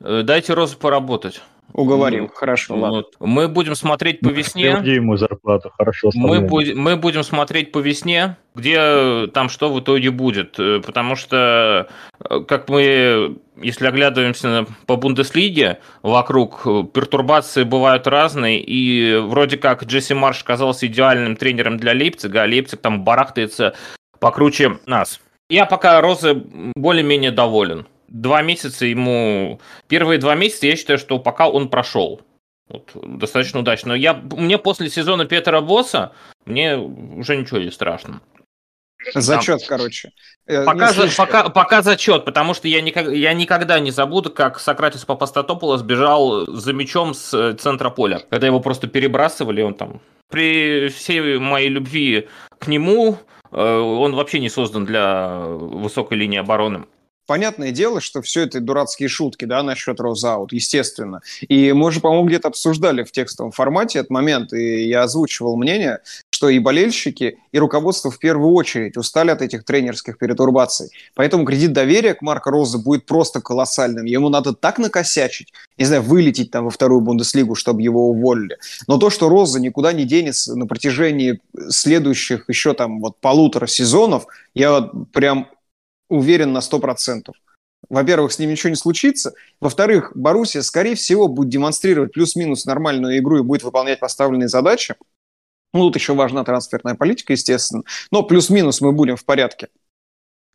Э, 0.00 0.22
дайте 0.22 0.54
Розу 0.54 0.76
поработать. 0.76 1.40
Уговорил, 1.74 2.24
ну, 2.24 2.30
хорошо, 2.34 2.74
вот. 2.74 2.82
ладно. 2.82 3.04
Мы 3.20 3.46
будем 3.46 3.74
смотреть 3.74 4.20
по 4.20 4.28
весне. 4.28 4.78
Где 4.80 4.94
ему 4.94 5.16
зарплату, 5.16 5.70
хорошо. 5.76 6.10
Мы, 6.14 6.40
будем, 6.40 6.78
мы 6.78 6.96
будем 6.96 7.22
смотреть 7.22 7.72
по 7.72 7.78
весне, 7.78 8.36
где 8.54 9.26
там 9.34 9.48
что 9.48 9.72
в 9.72 9.78
итоге 9.80 10.10
будет. 10.10 10.58
Э, 10.58 10.80
потому 10.84 11.14
что, 11.14 11.88
э, 12.28 12.40
как 12.40 12.68
мы, 12.68 13.36
если 13.60 13.86
оглядываемся 13.86 14.66
по 14.86 14.96
Бундеслиге, 14.96 15.80
вокруг 16.02 16.62
пертурбации 16.92 17.64
бывают 17.64 18.06
разные. 18.06 18.60
И 18.60 19.16
вроде 19.16 19.58
как 19.58 19.84
Джесси 19.84 20.14
Марш 20.14 20.42
казался 20.42 20.86
идеальным 20.86 21.36
тренером 21.36 21.76
для 21.76 21.92
Лейпцига, 21.92 22.42
а 22.42 22.46
Лейпциг 22.46 22.80
там 22.80 23.04
барахтается 23.04 23.74
покруче 24.20 24.78
нас. 24.86 25.20
Я 25.50 25.66
пока 25.66 26.00
Розы 26.00 26.34
более-менее 26.34 27.30
доволен 27.30 27.86
два 28.08 28.42
месяца 28.42 28.86
ему... 28.86 29.60
Первые 29.86 30.18
два 30.18 30.34
месяца 30.34 30.66
я 30.66 30.76
считаю, 30.76 30.98
что 30.98 31.18
пока 31.18 31.48
он 31.48 31.68
прошел. 31.68 32.20
Вот, 32.68 32.90
достаточно 32.94 33.60
удачно. 33.60 33.92
Я, 33.92 34.14
мне 34.14 34.58
после 34.58 34.90
сезона 34.90 35.24
Петра 35.24 35.60
Босса, 35.60 36.12
мне 36.44 36.76
уже 36.76 37.36
ничего 37.36 37.58
не 37.58 37.70
страшно. 37.70 38.20
Зачет, 39.14 39.60
Там, 39.60 39.68
короче. 39.68 40.12
Э, 40.46 40.64
пока, 40.64 40.92
за, 40.92 41.08
пока, 41.16 41.48
пока 41.50 41.82
зачет, 41.82 42.24
потому 42.24 42.52
что 42.52 42.68
я, 42.68 42.80
никак, 42.80 43.08
я 43.08 43.32
никогда 43.32 43.78
не 43.78 43.90
забуду, 43.90 44.30
как 44.30 44.58
Сократис 44.58 45.04
Папастатополос 45.04 45.80
сбежал 45.80 46.46
за 46.46 46.72
мячом 46.72 47.14
с 47.14 47.32
э, 47.32 47.54
центра 47.54 47.90
поля. 47.90 48.22
Когда 48.28 48.48
его 48.48 48.60
просто 48.60 48.86
перебрасывали, 48.88 49.62
он 49.62 49.74
там... 49.74 50.00
При 50.30 50.88
всей 50.88 51.38
моей 51.38 51.68
любви 51.68 52.28
к 52.58 52.66
нему, 52.66 53.18
э, 53.52 53.78
он 53.78 54.14
вообще 54.14 54.40
не 54.40 54.50
создан 54.50 54.84
для 54.84 55.28
высокой 55.38 56.18
линии 56.18 56.38
обороны. 56.38 56.84
Понятное 57.28 57.72
дело, 57.72 58.00
что 58.00 58.22
все 58.22 58.44
это 58.44 58.58
дурацкие 58.58 59.10
шутки, 59.10 59.44
да, 59.44 59.62
насчет 59.62 60.00
Розаут, 60.00 60.54
естественно. 60.54 61.20
И 61.46 61.74
мы 61.74 61.92
же, 61.92 62.00
по-моему, 62.00 62.26
где-то 62.26 62.48
обсуждали 62.48 63.02
в 63.02 63.12
текстовом 63.12 63.52
формате 63.52 63.98
этот 63.98 64.08
момент, 64.08 64.54
и 64.54 64.88
я 64.88 65.02
озвучивал 65.02 65.58
мнение, 65.58 65.98
что 66.30 66.48
и 66.48 66.58
болельщики, 66.58 67.36
и 67.52 67.58
руководство 67.58 68.10
в 68.10 68.18
первую 68.18 68.54
очередь 68.54 68.96
устали 68.96 69.30
от 69.30 69.42
этих 69.42 69.64
тренерских 69.64 70.16
перетурбаций. 70.16 70.88
Поэтому 71.14 71.44
кредит 71.44 71.74
доверия 71.74 72.14
к 72.14 72.22
Марко 72.22 72.50
Розе 72.50 72.78
будет 72.78 73.04
просто 73.04 73.42
колоссальным. 73.42 74.06
Ему 74.06 74.30
надо 74.30 74.54
так 74.54 74.78
накосячить, 74.78 75.52
не 75.76 75.84
знаю, 75.84 76.00
вылететь 76.00 76.50
там 76.50 76.64
во 76.64 76.70
вторую 76.70 77.02
Бундеслигу, 77.02 77.54
чтобы 77.54 77.82
его 77.82 78.08
уволили. 78.08 78.56
Но 78.86 78.96
то, 78.96 79.10
что 79.10 79.28
Роза 79.28 79.60
никуда 79.60 79.92
не 79.92 80.04
денется 80.04 80.56
на 80.56 80.66
протяжении 80.66 81.42
следующих 81.68 82.48
еще 82.48 82.72
там 82.72 83.00
вот 83.00 83.18
полутора 83.20 83.66
сезонов, 83.66 84.26
я 84.54 84.88
прям 85.12 85.48
уверен 86.08 86.52
на 86.52 86.60
сто 86.60 86.78
процентов 86.78 87.36
во-первых, 87.88 88.32
с 88.32 88.38
ним 88.38 88.50
ничего 88.50 88.70
не 88.70 88.76
случится. 88.76 89.34
Во-вторых, 89.60 90.12
Боруссия, 90.14 90.62
скорее 90.62 90.94
всего, 90.94 91.28
будет 91.28 91.48
демонстрировать 91.48 92.12
плюс-минус 92.12 92.66
нормальную 92.66 93.18
игру 93.18 93.38
и 93.38 93.42
будет 93.42 93.62
выполнять 93.62 94.00
поставленные 94.00 94.48
задачи. 94.48 94.94
Ну, 95.72 95.80
тут 95.80 95.96
еще 95.96 96.14
важна 96.14 96.44
трансферная 96.44 96.94
политика, 96.94 97.32
естественно. 97.32 97.84
Но 98.10 98.22
плюс-минус 98.22 98.80
мы 98.80 98.92
будем 98.92 99.16
в 99.16 99.24
порядке 99.24 99.68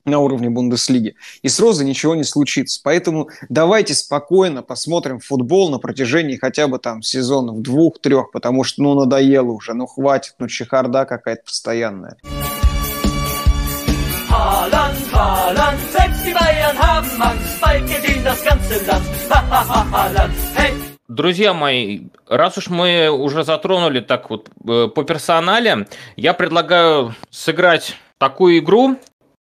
на 0.06 0.20
уровне 0.20 0.50
Бундеслиги. 0.50 1.16
И 1.44 1.48
с 1.48 1.60
Розой 1.60 1.86
ничего 1.86 2.14
не 2.14 2.24
случится. 2.24 2.82
Поэтому 2.84 3.30
давайте 3.48 3.94
спокойно 3.94 4.62
посмотрим 4.62 5.20
футбол 5.20 5.70
на 5.70 5.78
протяжении 5.78 6.36
хотя 6.36 6.68
бы 6.68 6.78
там 6.78 7.02
сезонов 7.02 7.62
двух-трех, 7.62 8.32
потому 8.32 8.64
что, 8.64 8.84
ну, 8.84 8.96
надоело 8.96 9.52
уже, 9.52 9.74
ну, 9.74 9.86
хватит, 9.86 10.36
ну, 10.40 10.48
чехарда 10.48 11.06
какая-то 11.06 11.44
постоянная. 11.46 12.18
Haaland, 15.24 15.80
selbst 15.90 16.26
die 16.26 16.34
Bayern 16.34 16.78
haben 16.78 17.22
Angst, 17.22 17.62
bald 17.62 17.88
gewinnt 17.88 18.26
das 18.26 18.44
ganze 18.44 18.86
Land. 18.86 20.34
Hey! 20.54 20.74
Друзья 21.08 21.54
мои, 21.54 22.08
раз 22.28 22.58
уж 22.58 22.68
мы 22.68 23.10
уже 23.10 23.46
затронули 23.46 24.02
так 24.02 24.30
вот 24.30 24.50
э, 24.68 24.90
по 24.94 25.04
персонале, 25.04 25.88
я 26.18 26.34
предлагаю 26.34 27.16
сыграть 27.30 27.96
такую 28.18 28.58
игру. 28.58 28.98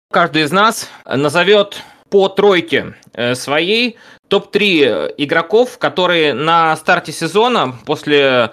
Каждый 0.09 0.43
из 0.43 0.53
нас 0.53 0.89
назовет 1.05 1.81
по 2.09 2.29
тройке 2.29 2.95
э, 3.13 3.35
своей 3.35 3.97
топ-3 4.29 5.15
игроков, 5.17 5.77
которые 5.79 6.33
на 6.33 6.77
старте 6.77 7.11
сезона 7.11 7.75
после 7.85 8.51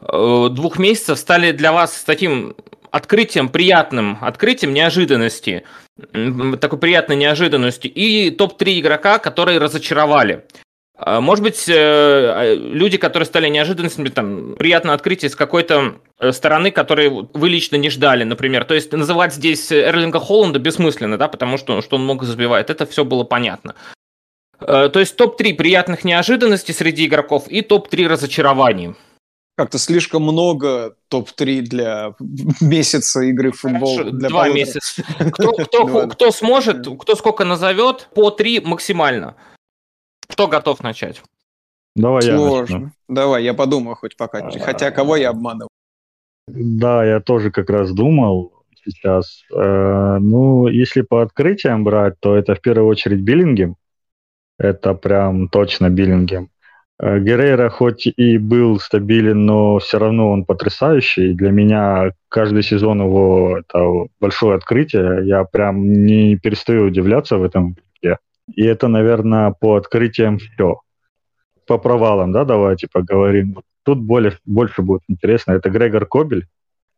э, 0.00 0.48
двух 0.52 0.78
месяцев 0.78 1.18
стали 1.18 1.50
для 1.50 1.72
вас 1.72 2.04
таким 2.04 2.54
открытием, 2.90 3.48
приятным 3.48 4.18
открытием 4.20 4.72
неожиданности, 4.72 5.64
такой 6.60 6.78
приятной 6.78 7.16
неожиданности, 7.16 7.86
и 7.86 8.30
топ-3 8.30 8.80
игрока, 8.80 9.18
которые 9.18 9.58
разочаровали. 9.58 10.44
А, 11.00 11.20
может 11.20 11.44
быть, 11.44 11.68
э, 11.68 11.74
а, 11.76 12.54
люди, 12.54 12.98
которые 12.98 13.26
стали 13.26 13.48
неожиданностями, 13.48 14.08
там, 14.08 14.56
приятное 14.56 14.94
открытие 14.94 15.30
с 15.30 15.36
какой-то 15.36 16.00
э, 16.18 16.32
стороны, 16.32 16.72
которые 16.72 17.08
вы 17.08 17.48
лично 17.48 17.76
не 17.76 17.88
ждали, 17.88 18.24
например. 18.24 18.64
То 18.64 18.74
есть 18.74 18.92
называть 18.92 19.32
здесь 19.32 19.70
Эрлинга 19.70 20.18
Холланда 20.18 20.58
бессмысленно, 20.58 21.16
да, 21.16 21.28
потому 21.28 21.56
что, 21.56 21.82
что 21.82 21.96
он 21.96 22.02
много 22.02 22.26
забивает. 22.26 22.68
Это 22.70 22.84
все 22.84 23.04
было 23.04 23.22
понятно. 23.22 23.76
Э, 24.60 24.90
то 24.92 24.98
есть 24.98 25.16
топ-3 25.16 25.54
приятных 25.54 26.02
неожиданностей 26.02 26.74
среди 26.74 27.06
игроков 27.06 27.46
и 27.46 27.62
топ-3 27.62 28.08
разочарований 28.08 28.96
как-то 29.58 29.78
слишком 29.78 30.22
много 30.22 30.94
топ-3 31.08 31.62
для 31.62 32.14
месяца 32.60 33.22
игры 33.22 33.50
в 33.50 33.56
футбол. 33.56 33.96
Хорошо, 33.96 34.16
для 34.16 34.28
два 34.28 34.42
полутора. 34.44 34.56
месяца. 34.56 35.02
Кто, 35.32 35.52
кто, 35.52 36.08
кто 36.08 36.30
сможет, 36.30 36.86
кто 37.00 37.16
сколько 37.16 37.44
назовет, 37.44 38.08
по 38.14 38.30
три 38.30 38.60
максимально. 38.60 39.34
Кто 40.28 40.46
готов 40.46 40.84
начать? 40.84 41.22
Давай 41.96 42.22
Сложно. 42.22 42.74
я 42.74 42.80
начну. 42.80 42.90
Давай, 43.08 43.42
я 43.42 43.52
подумаю 43.54 43.96
хоть 43.96 44.16
пока. 44.16 44.48
Хотя 44.60 44.92
кого 44.92 45.16
я 45.16 45.30
обманываю? 45.30 45.68
Да, 46.46 47.04
я 47.04 47.18
тоже 47.20 47.50
как 47.50 47.68
раз 47.68 47.90
думал 47.92 48.52
сейчас. 48.84 49.42
Э, 49.52 50.18
ну, 50.20 50.68
если 50.68 51.02
по 51.02 51.22
открытиям 51.22 51.82
брать, 51.82 52.14
то 52.20 52.36
это 52.36 52.54
в 52.54 52.60
первую 52.60 52.86
очередь 52.86 53.22
Биллингем. 53.22 53.74
Это 54.56 54.94
прям 54.94 55.48
точно 55.48 55.90
Биллингем. 55.90 56.50
Э, 57.00 57.20
Геррера 57.20 57.68
хоть 57.68 58.06
и 58.06 58.38
был 58.38 58.80
стабилен, 58.80 59.46
но 59.46 59.78
все 59.78 59.98
равно 59.98 60.30
он 60.30 60.44
потрясающий. 60.44 61.34
Для 61.34 61.50
меня 61.50 62.12
каждый 62.28 62.62
сезон 62.62 63.00
его 63.00 63.58
это 63.58 64.06
большое 64.20 64.56
открытие. 64.56 65.26
Я 65.26 65.44
прям 65.44 66.04
не 66.04 66.36
перестаю 66.36 66.86
удивляться 66.86 67.36
в 67.36 67.44
этом 67.44 67.76
игре. 68.02 68.18
И 68.54 68.64
это, 68.64 68.88
наверное, 68.88 69.54
по 69.58 69.76
открытиям 69.76 70.38
все. 70.38 70.80
По 71.66 71.78
провалам, 71.78 72.32
да, 72.32 72.44
давайте 72.44 72.88
поговорим. 72.90 73.60
Тут 73.84 74.00
более, 74.00 74.32
больше 74.44 74.82
будет 74.82 75.02
интересно. 75.08 75.52
Это 75.52 75.70
Грегор 75.70 76.06
Кобель. 76.06 76.46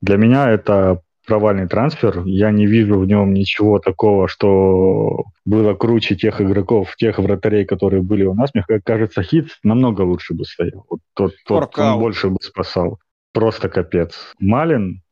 Для 0.01 0.17
меня 0.17 0.51
это 0.51 1.03
провальный 1.31 1.69
трансфер. 1.69 2.25
Я 2.25 2.51
не 2.51 2.67
вижу 2.67 2.99
в 2.99 3.07
нем 3.07 3.33
ничего 3.33 3.79
такого, 3.79 4.27
что 4.27 5.27
было 5.45 5.75
круче 5.75 6.17
тех 6.17 6.41
игроков, 6.41 6.97
тех 6.97 7.21
вратарей, 7.21 7.65
которые 7.65 8.03
были 8.03 8.25
у 8.25 8.35
нас. 8.35 8.51
Мне 8.53 8.65
кажется, 8.85 9.23
Хит 9.23 9.47
намного 9.63 10.03
лучше 10.03 10.35
бы 10.35 10.45
стоял. 10.45 10.85
Вот 10.91 10.99
тот, 11.15 11.33
тот 11.47 11.79
он 11.79 12.01
больше 12.01 12.31
бы 12.31 12.39
спасал. 12.43 12.99
Просто 13.33 13.69
капец. 13.69 14.35
Малин, 14.41 15.03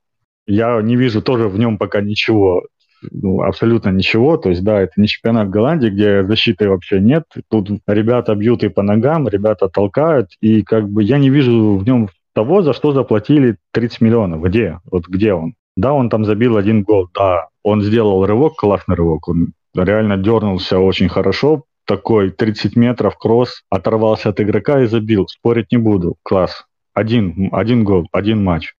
я 0.48 0.82
не 0.82 0.96
вижу 0.96 1.22
тоже 1.22 1.46
в 1.46 1.56
нем 1.56 1.78
пока 1.78 2.00
ничего 2.00 2.64
ну, 3.12 3.42
абсолютно 3.42 3.90
ничего. 3.90 4.38
То 4.38 4.48
есть, 4.48 4.64
да, 4.64 4.80
это 4.80 4.94
не 4.96 5.06
чемпионат 5.06 5.50
Голландии, 5.50 5.88
где 5.88 6.24
защиты 6.24 6.68
вообще 6.68 6.98
нет. 6.98 7.26
Тут 7.48 7.70
ребята 7.86 8.34
бьют 8.34 8.64
и 8.64 8.68
по 8.68 8.82
ногам, 8.82 9.28
ребята 9.28 9.68
толкают. 9.68 10.30
И 10.40 10.64
как 10.64 10.88
бы 10.88 11.04
я 11.04 11.18
не 11.18 11.30
вижу 11.30 11.76
в 11.76 11.86
нем 11.86 12.08
того, 12.32 12.62
за 12.62 12.72
что 12.72 12.92
заплатили 12.92 13.56
30 13.70 14.00
миллионов. 14.00 14.42
Где? 14.42 14.80
Вот 14.90 15.06
где 15.06 15.32
он? 15.32 15.54
Да, 15.78 15.92
он 15.92 16.10
там 16.10 16.24
забил 16.24 16.56
один 16.56 16.82
гол, 16.82 17.08
да. 17.14 17.50
Он 17.62 17.82
сделал 17.82 18.26
рывок, 18.26 18.56
классный 18.56 18.96
рывок. 18.96 19.28
Он 19.28 19.52
реально 19.76 20.16
дернулся 20.16 20.80
очень 20.80 21.08
хорошо. 21.08 21.62
Такой 21.86 22.30
30 22.32 22.74
метров 22.74 23.16
кросс, 23.16 23.62
оторвался 23.70 24.30
от 24.30 24.40
игрока 24.40 24.82
и 24.82 24.86
забил. 24.86 25.28
Спорить 25.28 25.70
не 25.70 25.78
буду. 25.78 26.16
Класс. 26.24 26.64
Один, 26.94 27.48
один 27.52 27.84
гол, 27.84 28.08
один 28.10 28.42
матч. 28.42 28.74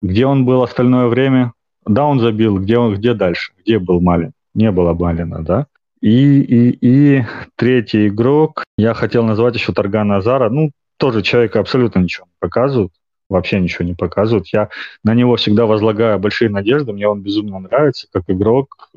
Где 0.00 0.24
он 0.24 0.44
был 0.44 0.62
остальное 0.62 1.08
время? 1.08 1.52
Да, 1.84 2.04
он 2.04 2.20
забил. 2.20 2.60
Где, 2.60 2.78
он, 2.78 2.94
где 2.94 3.12
дальше? 3.14 3.52
Где 3.58 3.80
был 3.80 4.00
Малин? 4.00 4.30
Не 4.54 4.70
было 4.70 4.94
Малина, 4.94 5.42
да? 5.42 5.66
И, 6.00 6.40
и, 6.42 6.78
и 6.80 7.24
третий 7.56 8.06
игрок, 8.06 8.62
я 8.78 8.94
хотел 8.94 9.24
назвать 9.24 9.56
еще 9.56 9.72
Таргана 9.72 10.18
Азара. 10.18 10.48
Ну, 10.48 10.70
тоже 10.96 11.22
человека 11.22 11.58
абсолютно 11.58 11.98
ничего 11.98 12.26
не 12.26 12.36
показывают 12.38 12.92
вообще 13.28 13.60
ничего 13.60 13.84
не 13.84 13.94
показывают. 13.94 14.48
Я 14.52 14.68
на 15.04 15.14
него 15.14 15.36
всегда 15.36 15.66
возлагаю 15.66 16.18
большие 16.18 16.50
надежды, 16.50 16.92
мне 16.92 17.08
он 17.08 17.22
безумно 17.22 17.58
нравится 17.58 18.06
как 18.12 18.24
игрок. 18.28 18.90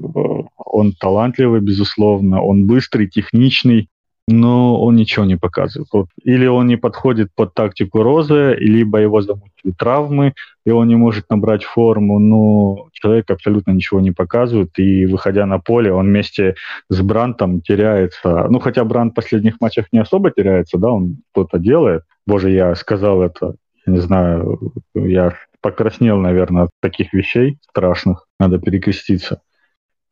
Он 0.58 0.94
талантливый, 0.94 1.62
безусловно, 1.62 2.42
он 2.42 2.68
быстрый, 2.68 3.08
техничный, 3.08 3.90
но 4.32 4.80
он 4.80 4.96
ничего 4.96 5.26
не 5.26 5.38
показывает. 5.38 5.90
Вот. 5.92 6.08
Или 6.24 6.46
он 6.46 6.68
не 6.68 6.76
подходит 6.76 7.30
под 7.36 7.56
тактику 7.56 8.04
Розы, 8.04 8.56
либо 8.60 9.00
его 9.00 9.22
замучили 9.22 9.74
травмы, 9.76 10.34
и 10.66 10.72
он 10.72 10.88
не 10.88 10.96
может 10.96 11.30
набрать 11.32 11.64
форму, 11.64 12.20
но 12.20 12.90
человек 12.92 13.32
абсолютно 13.32 13.72
ничего 13.72 14.00
не 14.00 14.12
показывает, 14.12 14.78
и 14.78 15.08
выходя 15.08 15.48
на 15.48 15.58
поле, 15.58 15.92
он 15.92 16.06
вместе 16.08 16.56
с 16.90 17.02
Брантом 17.02 17.62
теряется. 17.62 18.46
Ну, 18.50 18.60
хотя 18.60 18.84
Брант 18.84 19.14
в 19.14 19.16
последних 19.16 19.60
матчах 19.60 19.88
не 19.92 20.00
особо 20.00 20.30
теряется, 20.30 20.78
да, 20.78 20.92
он 20.92 21.18
что-то 21.32 21.58
делает. 21.58 22.04
Боже, 22.28 22.52
я 22.52 22.76
сказал 22.76 23.24
это 23.24 23.56
не 23.90 24.00
знаю, 24.00 24.74
я 24.94 25.34
покраснел, 25.62 26.18
наверное, 26.18 26.64
от 26.64 26.70
таких 26.82 27.14
вещей 27.14 27.60
страшных. 27.70 28.28
Надо 28.40 28.60
перекреститься. 28.60 29.42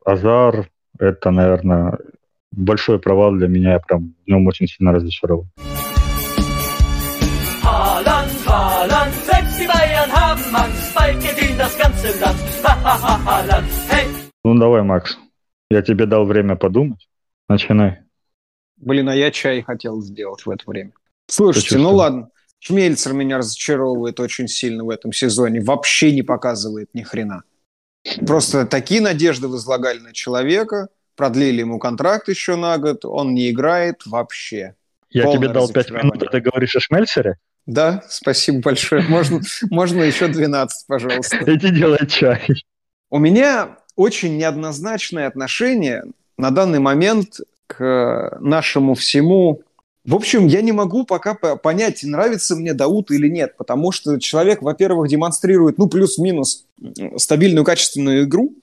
Азар— 0.05 0.69
это, 0.99 1.31
наверное, 1.31 1.97
большой 2.51 2.99
провал 2.99 3.33
для 3.33 3.47
меня. 3.47 3.73
Я 3.73 3.79
прям 3.79 4.15
в 4.25 4.29
нем 4.29 4.45
очень 4.47 4.67
сильно 4.67 4.91
разочарован. 4.93 5.49
Ну 14.43 14.55
давай, 14.59 14.81
Макс. 14.83 15.17
Я 15.69 15.81
тебе 15.81 16.05
дал 16.05 16.25
время 16.25 16.55
подумать. 16.55 17.07
Начинай. 17.49 17.99
Блин, 18.77 19.09
а 19.09 19.15
я 19.15 19.31
чай 19.31 19.61
хотел 19.61 20.01
сделать 20.01 20.45
в 20.45 20.49
это 20.49 20.63
время. 20.65 20.91
Слушайте, 21.27 21.77
ну 21.77 21.93
ладно. 21.93 22.29
Шмельцер 22.59 23.13
меня 23.13 23.37
разочаровывает 23.37 24.19
очень 24.19 24.47
сильно 24.47 24.83
в 24.83 24.89
этом 24.89 25.13
сезоне. 25.13 25.61
Вообще 25.61 26.11
не 26.11 26.23
показывает 26.23 26.89
ни 26.93 27.03
хрена. 27.03 27.43
Просто 28.25 28.65
такие 28.65 29.01
надежды 29.01 29.47
возлагали 29.47 29.99
на 29.99 30.13
человека, 30.13 30.87
продлили 31.15 31.59
ему 31.59 31.79
контракт 31.79 32.29
еще 32.29 32.55
на 32.55 32.77
год, 32.77 33.05
он 33.05 33.33
не 33.33 33.51
играет 33.51 34.05
вообще. 34.05 34.75
Я 35.09 35.23
Полное 35.23 35.39
тебе 35.39 35.53
дал 35.53 35.69
5 35.69 35.91
минут, 35.91 36.23
а 36.23 36.25
ты 36.27 36.39
говоришь 36.39 36.75
о 36.75 36.79
Шмельцере? 36.79 37.37
Да, 37.65 38.03
спасибо 38.07 38.61
большое. 38.61 39.03
Можно, 39.03 39.41
можно 39.69 40.01
еще 40.03 40.27
12, 40.27 40.87
пожалуйста. 40.87 41.37
Иди 41.45 41.69
делай 41.69 42.07
чай. 42.07 42.47
У 43.09 43.19
меня 43.19 43.77
очень 43.95 44.37
неоднозначное 44.37 45.27
отношение 45.27 46.03
на 46.37 46.51
данный 46.51 46.79
момент 46.79 47.39
к 47.67 48.37
нашему 48.39 48.95
всему 48.95 49.61
В 50.07 50.15
общем, 50.15 50.47
я 50.47 50.61
не 50.61 50.71
могу 50.71 51.03
пока 51.05 51.35
понять, 51.35 52.01
нравится 52.03 52.55
мне 52.55 52.73
Дауд 52.73 53.11
или 53.11 53.27
нет, 53.27 53.57
потому 53.57 53.91
что 53.91 54.17
человек, 54.19 54.61
во-первых, 54.61 55.09
демонстрирует, 55.09 55.77
ну, 55.77 55.87
плюс-минус 55.87 56.65
стабильную, 57.17 57.65
качественную 57.65 58.23
игру, 58.23 58.55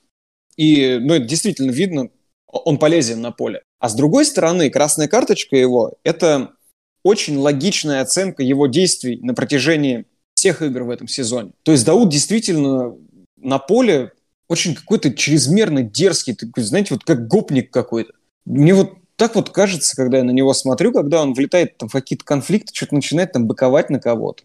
и, 0.57 0.99
ну, 1.03 1.13
это 1.13 1.27
действительно 1.27 1.71
видно, 1.71 2.09
он 2.47 2.79
полезен 2.79 3.21
на 3.21 3.31
поле. 3.31 3.61
А 3.79 3.91
с 3.91 3.95
другой 3.95 4.25
стороны, 4.25 4.71
красная 4.71 5.07
карточка 5.07 5.55
его– 5.55 5.93
это 6.03 6.53
очень 7.03 7.37
логичная 7.37 8.01
оценка 8.01 8.43
его 8.43 8.67
действий 8.67 9.21
на 9.21 9.35
протяжении 9.35 10.07
всех 10.35 10.63
игр 10.63 10.85
в 10.85 10.91
этом 10.91 11.09
сезоне. 11.09 11.51
То 11.63 11.73
есть 11.73 11.85
Дауд 11.85 12.09
действительно 12.09 12.97
на 13.37 13.59
поле 13.59 14.13
очень 14.49 14.75
какой-то 14.75 15.13
чрезмерно 15.13 15.83
дерзкий, 15.83 16.35
такой, 16.35 16.63
знаете, 16.63 16.95
вот 16.95 17.05
как 17.05 17.29
гопник 17.29 17.71
какой-то. 17.71 18.15
Мне 18.47 18.73
вот 18.73 18.95
так 19.17 19.35
вот 19.35 19.51
кажется, 19.51 19.97
когда 19.97 20.19
я 20.19 20.25
на 20.25 20.31
него 20.31 20.53
смотрю, 20.55 20.93
когда 20.93 21.23
он 21.23 21.35
влетает 21.35 21.77
там, 21.79 21.89
в 21.89 21.93
какие-то 21.93 22.25
конфликты, 22.25 22.75
что-то 22.75 22.95
начинает 22.95 23.33
там 23.33 23.47
быковать 23.47 23.91
на 23.91 24.01
кого-то. 24.01 24.45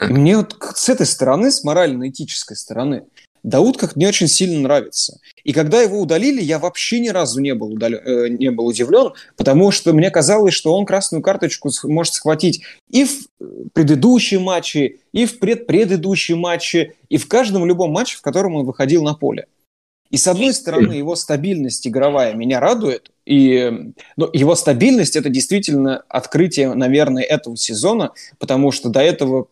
И 0.00 0.12
мне 0.12 0.36
вот 0.36 0.56
с 0.74 0.88
этой 0.88 1.06
стороны, 1.06 1.50
с 1.50 1.62
морально-этической 1.62 2.56
стороны, 2.56 3.04
Дауд 3.44 3.76
как 3.76 3.94
не 3.94 4.06
очень 4.06 4.26
сильно 4.26 4.58
нравится. 4.60 5.20
И 5.44 5.52
когда 5.52 5.82
его 5.82 6.00
удалили, 6.00 6.40
я 6.42 6.58
вообще 6.58 6.98
ни 6.98 7.10
разу 7.10 7.40
не 7.40 7.54
был, 7.54 7.74
удален, 7.74 8.00
э, 8.02 8.28
не 8.30 8.50
был 8.50 8.66
удивлен, 8.66 9.12
потому 9.36 9.70
что 9.70 9.92
мне 9.92 10.10
казалось, 10.10 10.54
что 10.54 10.74
он 10.74 10.86
красную 10.86 11.22
карточку 11.22 11.70
может 11.84 12.14
схватить 12.14 12.62
и 12.90 13.04
в 13.04 13.28
предыдущем 13.74 14.42
матче, 14.42 14.96
и 15.12 15.26
в 15.26 15.38
предпредыдущем 15.38 16.38
матче, 16.38 16.94
и 17.10 17.18
в 17.18 17.28
каждом 17.28 17.66
любом 17.66 17.92
матче, 17.92 18.16
в 18.16 18.22
котором 18.22 18.56
он 18.56 18.64
выходил 18.64 19.04
на 19.04 19.12
поле. 19.12 19.46
И 20.14 20.16
с 20.16 20.28
одной 20.28 20.54
стороны, 20.54 20.92
его 20.92 21.16
стабильность 21.16 21.88
игровая 21.88 22.34
меня 22.34 22.60
радует, 22.60 23.10
и 23.26 23.92
ну, 24.16 24.30
его 24.32 24.54
стабильность 24.54 25.16
это 25.16 25.28
действительно 25.28 26.04
открытие, 26.08 26.72
наверное, 26.72 27.24
этого 27.24 27.56
сезона, 27.56 28.12
потому 28.38 28.70
что 28.70 28.90
до 28.90 29.00
этого 29.00 29.48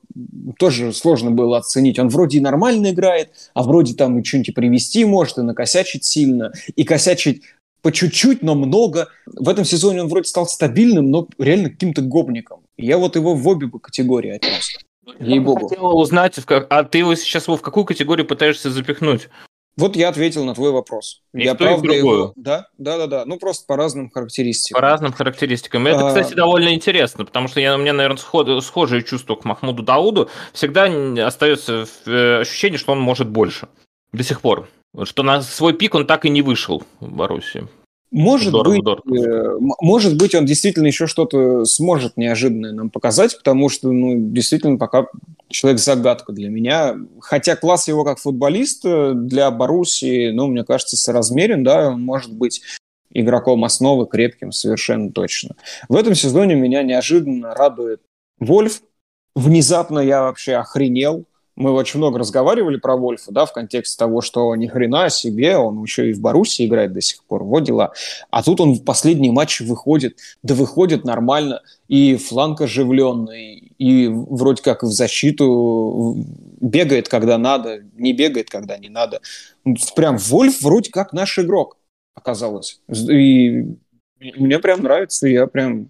тоже 0.61 0.93
сложно 0.93 1.33
было 1.33 1.59
оценить. 1.59 1.99
Он 1.99 2.09
вроде 2.09 2.39
и 2.39 2.41
нормально 2.41 2.93
играет, 2.93 3.31
а 3.55 3.65
вроде 3.65 3.95
там 3.95 4.21
и 4.21 4.25
что-нибудь 4.25 4.55
привести 4.55 5.05
может, 5.05 5.39
и 5.39 5.43
накосячить 5.43 6.05
сильно, 6.05 6.53
и 6.77 6.85
косячить 6.85 7.43
по 7.81 7.91
чуть-чуть, 7.91 8.45
но 8.45 8.55
много. 8.55 9.09
В 9.27 9.49
этом 9.49 9.65
сезоне 9.65 10.03
он 10.03 10.09
вроде 10.09 10.29
стал 10.29 10.47
стабильным, 10.47 11.11
но 11.11 11.27
реально 11.39 11.71
каким-то 11.71 12.03
гопником. 12.03 12.61
Я 12.79 12.99
вот 12.99 13.17
его 13.17 13.35
в 13.35 13.49
обе 13.49 13.69
категории 13.69 14.37
отнес. 14.37 14.79
Ей-богу. 15.19 15.67
Хотела 15.67 15.95
узнать, 15.95 16.37
а 16.47 16.85
ты 16.85 16.99
его 16.99 17.17
сейчас 17.17 17.49
в 17.49 17.59
какую 17.59 17.85
категорию 17.85 18.29
пытаешься 18.29 18.71
запихнуть? 18.71 19.29
Вот 19.77 19.97
я 19.97 20.11
ответил 20.11 20.45
на 20.45 20.55
твой 20.55 20.71
вопрос. 20.71 21.23
И 21.33 21.45
я 21.45 21.55
правда 21.55 21.93
его... 21.93 22.33
Да, 22.37 22.67
да, 22.77 22.99
да, 22.99 23.07
да. 23.07 23.25
Ну 23.25 23.39
просто 23.39 23.65
по 23.67 23.77
разным 23.77 24.11
характеристикам. 24.11 24.81
По 24.81 24.87
разным 24.87 25.13
характеристикам. 25.13 25.87
Это, 25.87 26.07
а... 26.07 26.09
кстати, 26.09 26.35
довольно 26.35 26.75
интересно, 26.75 27.25
потому 27.25 27.49
что 27.49 27.61
я, 27.61 27.75
у 27.75 27.79
меня, 27.79 27.93
наверное, 27.93 28.19
сход... 28.19 28.63
схожие 28.63 29.03
чувства 29.03 29.35
к 29.37 29.45
Махмуду 29.45 29.83
Дауду. 29.83 30.29
Всегда 30.53 30.87
остается 31.27 31.87
э, 32.07 32.41
ощущение, 32.41 32.79
что 32.79 32.93
он 32.93 33.01
может 33.01 33.29
больше. 33.29 33.69
До 34.13 34.23
сих 34.23 34.43
пор. 34.43 34.69
Что 35.05 35.23
на 35.23 35.41
свой 35.41 35.73
пик 35.73 35.95
он 35.95 36.07
так 36.07 36.27
и 36.27 36.31
не 36.31 36.43
вышел 36.43 36.83
в 37.01 37.11
Боруссии. 37.11 37.67
Может 38.13 38.49
здорово, 38.49 38.75
быть, 38.75 38.83
здорово. 38.83 39.57
Э, 39.57 39.75
может 39.81 40.19
быть, 40.19 40.35
он 40.35 40.45
действительно 40.45 40.87
еще 40.87 41.07
что-то 41.07 41.65
сможет 41.65 42.19
неожиданное 42.19 42.73
нам 42.73 42.91
показать, 42.91 43.39
потому 43.39 43.71
что, 43.71 43.91
ну, 43.91 44.15
действительно, 44.17 44.77
пока 44.77 45.07
человек 45.49 45.81
загадка 45.81 46.33
для 46.33 46.51
меня. 46.51 46.95
Хотя 47.21 47.57
класс 47.57 47.89
его 47.89 48.05
как 48.05 48.19
футболиста 48.19 49.15
для 49.15 49.51
Боруссии, 49.51 50.31
ну, 50.31 50.47
мне 50.47 50.63
кажется, 50.63 50.99
соразмерен, 50.99 51.65
да, 51.65 51.89
он 51.89 52.03
может 52.03 52.35
быть 52.35 52.61
игроком 53.11 53.65
основы 53.65 54.07
крепким 54.07 54.53
совершенно 54.53 55.11
точно. 55.11 55.57
В 55.89 55.97
этом 55.97 56.15
сезоне 56.15 56.55
меня 56.55 56.83
неожиданно 56.83 57.55
радует 57.55 58.03
Вольф. 58.39 58.83
Внезапно 59.35 60.01
я 60.01 60.23
вообще 60.23 60.57
охренел 60.57 61.25
мы 61.57 61.73
очень 61.73 61.99
много 61.99 62.19
разговаривали 62.19 62.77
про 62.77 62.97
Вольфа, 62.97 63.33
да, 63.33 63.45
в 63.45 63.53
контексте 63.53 63.99
того, 63.99 64.21
что 64.21 64.55
ни 64.57 64.67
хрена 64.67 65.11
себе, 65.11 65.57
он 65.57 65.83
еще 65.83 66.11
и 66.11 66.13
в 66.13 66.21
Баруси 66.21 66.67
играет 66.67 66.93
до 66.93 67.01
сих 67.01 67.25
пор, 67.25 67.45
вот 67.45 67.65
дела. 67.65 67.93
А 68.31 68.43
тут 68.43 68.61
он 68.61 68.75
в 68.75 68.85
последний 68.85 69.31
матч 69.31 69.61
выходит, 69.61 70.19
да 70.43 70.55
выходит 70.55 71.05
нормально, 71.05 71.63
и 71.89 72.17
фланг 72.17 72.61
оживленный, 72.61 73.73
и 73.79 74.09
вроде 74.09 74.63
как 74.63 74.83
в 74.83 74.91
защиту 74.91 76.25
бегает, 76.61 77.09
когда 77.09 77.39
надо, 77.39 77.83
не 77.95 78.13
бегает, 78.13 78.49
когда 78.49 78.79
не 78.79 78.89
надо. 78.89 79.21
Прям 79.95 80.17
Вольф 80.17 80.63
вроде 80.63 80.91
как 80.91 81.13
наш 81.13 81.39
игрок 81.39 81.77
оказалось. 82.15 82.81
И 82.89 83.77
мне 84.21 84.59
прям 84.59 84.83
нравится, 84.83 85.29
я 85.29 85.47
прям 85.47 85.89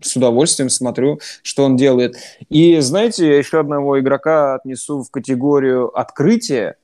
с 0.00 0.16
удовольствием 0.16 0.70
смотрю, 0.70 1.20
что 1.42 1.64
он 1.64 1.76
делает. 1.76 2.16
И 2.48 2.78
знаете, 2.80 3.26
я 3.26 3.38
еще 3.38 3.60
одного 3.60 3.98
игрока 4.00 4.54
отнесу 4.54 5.02
в 5.02 5.10
категорию 5.10 5.88
открытия. 5.98 6.76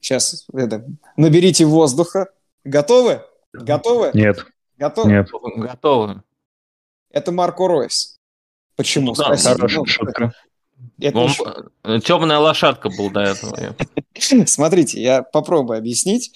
Сейчас 0.00 0.46
это, 0.52 0.86
наберите 1.16 1.64
воздуха. 1.64 2.28
Готовы? 2.64 3.22
Готовы? 3.52 4.10
Нет. 4.14 4.44
Готовы? 4.76 5.10
Нет. 5.10 5.28
Готовы. 5.56 6.22
Это 7.10 7.32
Марко 7.32 7.66
Ройс. 7.66 8.18
Почему? 8.76 9.08
Ну, 9.08 9.14
да, 9.14 9.36
Хорошая 9.36 9.84
шутка. 9.86 10.32
Это 10.98 11.18
Он, 11.18 11.28
еще... 11.28 12.00
Темная 12.00 12.38
лошадка 12.38 12.88
был 12.88 13.10
до 13.10 13.20
этого. 13.20 13.76
Смотрите, 14.46 15.00
я 15.00 15.22
попробую 15.22 15.78
объяснить. 15.78 16.32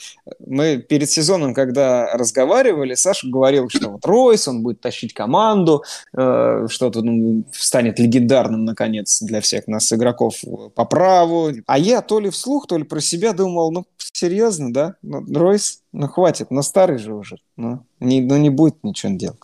Мы 0.47 0.79
перед 0.79 1.11
сезоном, 1.11 1.55
когда 1.55 2.13
разговаривали, 2.15 2.95
Саша 2.95 3.29
говорил, 3.29 3.69
что 3.71 3.91
вот 3.91 4.05
Ройс, 4.05 4.49
он 4.49 4.63
будет 4.63 4.81
тащить 4.81 5.15
команду, 5.15 5.83
э, 6.17 6.67
что-то 6.69 7.01
ну, 7.03 7.45
станет 7.53 7.99
легендарным, 7.99 8.65
наконец, 8.65 9.23
для 9.23 9.41
всех 9.41 9.67
нас 9.67 9.93
игроков 9.93 10.35
по 10.75 10.85
праву. 10.85 11.51
А 11.67 11.79
я 11.79 12.03
то 12.03 12.21
ли 12.21 12.29
вслух, 12.29 12.67
то 12.67 12.77
ли 12.77 12.85
про 12.85 13.01
себя 13.01 13.33
думал, 13.33 13.73
ну, 13.73 13.87
серьезно, 14.13 14.73
да? 14.73 14.95
Ну, 15.03 15.25
Ройс, 15.35 15.81
ну, 15.93 16.07
хватит, 16.07 16.51
но 16.51 16.63
старый 16.63 16.99
же 16.99 17.15
уже. 17.15 17.39
Ну, 17.57 17.85
не, 17.99 18.21
ну, 18.21 18.37
не 18.37 18.51
будет 18.51 18.85
ничего 18.85 19.13
делать. 19.15 19.41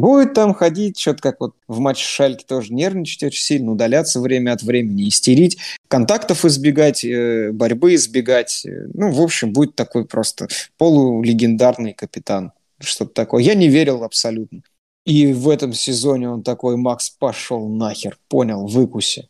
Будет 0.00 0.34
там 0.34 0.54
ходить, 0.54 0.98
что-то 0.98 1.22
как 1.22 1.40
вот 1.40 1.54
в 1.66 1.78
матче 1.78 2.04
Шальки 2.04 2.44
тоже 2.44 2.72
нервничать 2.72 3.22
очень 3.24 3.42
сильно, 3.42 3.72
удаляться 3.72 4.20
время 4.20 4.52
от 4.52 4.62
времени, 4.62 5.08
истерить, 5.08 5.58
контактов 5.88 6.44
избегать, 6.44 7.04
э, 7.04 7.50
борьбы 7.52 7.94
избегать. 7.94 8.66
Ну, 8.94 9.10
в 9.10 9.20
общем, 9.20 9.52
будет 9.52 9.74
такой 9.74 10.04
просто 10.04 10.48
полулегендарный 10.76 11.92
капитан. 11.92 12.52
Что-то 12.80 13.12
такое. 13.12 13.42
Я 13.42 13.54
не 13.54 13.68
верил 13.68 14.04
абсолютно. 14.04 14.62
И 15.04 15.32
в 15.32 15.48
этом 15.48 15.72
сезоне 15.72 16.28
он 16.28 16.42
такой, 16.42 16.76
Макс, 16.76 17.10
пошел 17.10 17.68
нахер, 17.68 18.18
понял, 18.28 18.66
выкуси. 18.66 19.28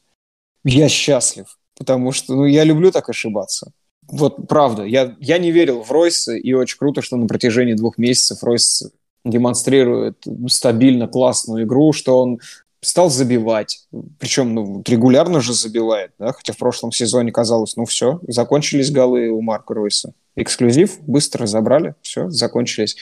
Я 0.65 0.89
счастлив, 0.89 1.59
потому 1.77 2.13
что 2.13 2.35
ну, 2.35 2.45
я 2.45 2.65
люблю 2.65 2.91
так 2.91 3.09
ошибаться. 3.09 3.73
Вот 4.11 4.49
правда, 4.49 4.85
я, 4.85 5.17
я 5.21 5.39
не 5.39 5.53
верил 5.53 5.83
в 5.83 5.93
Ройса, 5.93 6.35
и 6.35 6.53
очень 6.53 6.79
круто, 6.79 7.03
что 7.03 7.17
на 7.17 7.27
протяжении 7.27 7.75
двух 7.75 7.99
месяцев 7.99 8.43
Ройс 8.43 8.91
демонстрирует 9.25 10.25
стабильно 10.49 11.09
классную 11.09 11.65
игру, 11.65 11.93
что 11.93 12.21
он 12.21 12.41
стал 12.81 13.11
забивать. 13.11 13.87
Причем 14.19 14.55
ну, 14.55 14.83
регулярно 14.87 15.41
же 15.41 15.53
забивает, 15.53 16.13
да? 16.19 16.33
хотя 16.33 16.53
в 16.53 16.57
прошлом 16.57 16.93
сезоне 16.93 17.33
казалось, 17.33 17.77
ну 17.77 17.85
все, 17.85 18.21
закончились 18.29 18.91
голы 18.91 19.29
у 19.29 19.41
Марка 19.41 19.75
Ройса. 19.75 20.15
Эксклюзив, 20.37 21.01
быстро 21.01 21.47
забрали, 21.47 21.95
все, 22.01 22.31
закончились. 22.31 22.97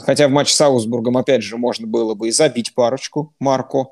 Хотя 0.00 0.28
в 0.28 0.30
матче 0.30 0.54
с 0.54 0.60
Аусбургом, 0.60 1.16
опять 1.16 1.42
же, 1.42 1.56
можно 1.56 1.86
было 1.86 2.14
бы 2.14 2.28
и 2.28 2.30
забить 2.30 2.74
парочку 2.74 3.34
Марко, 3.40 3.86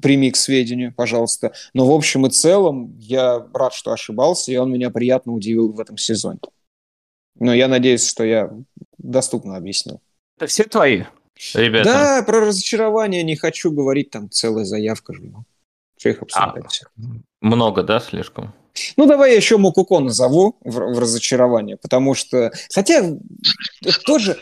прими 0.00 0.30
к 0.30 0.36
сведению, 0.36 0.94
пожалуйста. 0.94 1.52
Но 1.74 1.86
в 1.86 1.92
общем 1.92 2.26
и 2.26 2.30
целом 2.30 2.96
я 2.98 3.46
рад, 3.52 3.74
что 3.74 3.92
ошибался, 3.92 4.52
и 4.52 4.56
он 4.56 4.72
меня 4.72 4.90
приятно 4.90 5.32
удивил 5.32 5.72
в 5.72 5.80
этом 5.80 5.98
сезоне. 5.98 6.40
Но 7.38 7.52
я 7.52 7.68
надеюсь, 7.68 8.08
что 8.08 8.24
я 8.24 8.50
доступно 8.96 9.56
объяснил. 9.56 10.00
Это 10.38 10.46
все 10.46 10.62
твои, 10.62 11.02
ребята? 11.52 11.84
Да, 11.90 12.22
про 12.22 12.42
разочарование 12.42 13.24
не 13.24 13.34
хочу 13.34 13.72
говорить, 13.72 14.10
там 14.10 14.30
целая 14.30 14.64
заявка 14.64 15.12
же. 15.12 15.22
Ну, 15.22 15.44
что 15.98 16.10
их 16.10 16.22
обсуждать 16.22 16.64
а, 16.64 16.68
всех? 16.68 16.92
Много, 17.40 17.82
да, 17.82 17.98
слишком? 17.98 18.54
Ну, 18.96 19.06
давай 19.06 19.32
я 19.32 19.36
еще 19.36 19.56
Мукуко 19.56 19.98
назову 19.98 20.56
в, 20.60 20.76
в 20.76 20.98
разочарование, 21.00 21.76
потому 21.76 22.14
что... 22.14 22.52
Хотя 22.72 23.04
тоже... 24.06 24.38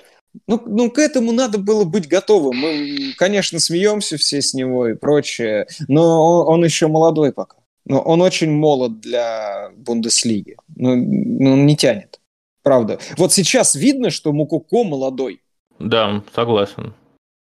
Ну, 0.46 0.62
ну, 0.66 0.90
к 0.90 0.98
этому 0.98 1.32
надо 1.32 1.56
было 1.56 1.85
быть 1.85 2.09
готовым. 2.09 2.59
Мы, 2.59 3.14
конечно, 3.16 3.59
смеемся 3.59 4.18
все 4.18 4.42
с 4.42 4.52
него 4.52 4.88
и 4.88 4.94
прочее, 4.94 5.66
но 5.88 6.42
он, 6.42 6.56
он 6.56 6.64
еще 6.66 6.88
молодой 6.88 7.32
пока. 7.32 7.56
Но 7.87 8.00
он 8.00 8.20
очень 8.20 8.50
молод 8.50 9.00
для 9.00 9.70
Бундеслиги. 9.78 10.59
Ну, 10.76 10.94
ну, 10.94 11.52
он 11.54 11.64
не 11.64 11.74
тянет. 11.74 12.20
Правда. 12.62 12.98
Вот 13.16 13.32
сейчас 13.32 13.74
видно, 13.74 14.11
что 14.11 14.35
Мукуко 14.35 14.85
молодой. 14.85 15.40
Да, 15.78 16.22
согласен. 16.34 16.94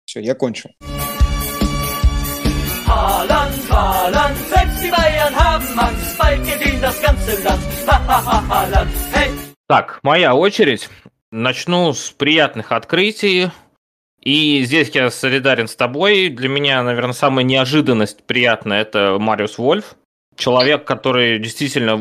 Все, 0.05 0.21
я 0.21 0.35
кончил. 0.35 0.69
Так, 9.67 9.99
моя 10.03 10.35
очередь. 10.35 10.89
Начну 11.31 11.93
с 11.93 12.11
приятных 12.11 12.71
открытий. 12.71 13.49
И 14.21 14.63
здесь 14.63 14.89
я 14.89 15.09
солидарен 15.09 15.67
с 15.67 15.75
тобой. 15.75 16.29
Для 16.29 16.49
меня, 16.49 16.81
наверное, 16.83 17.13
самая 17.13 17.43
неожиданность 17.45 18.23
приятная– 18.23 18.81
это 18.83 19.17
Мариус 19.19 19.57
Вольф. 19.57 19.95
Человек, 20.35 20.85
который 20.85 21.39
действительно 21.39 21.97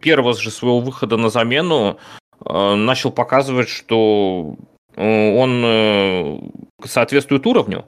первого 0.00 0.34
же 0.34 0.50
своего 0.50 0.80
выхода 0.80 1.16
на 1.16 1.28
замену 1.28 1.98
э, 2.44 2.74
начал 2.74 3.10
показывать, 3.10 3.68
что 3.68 4.56
он 4.98 5.62
э, 5.64 6.38
соответствует 6.84 7.46
уровню. 7.46 7.84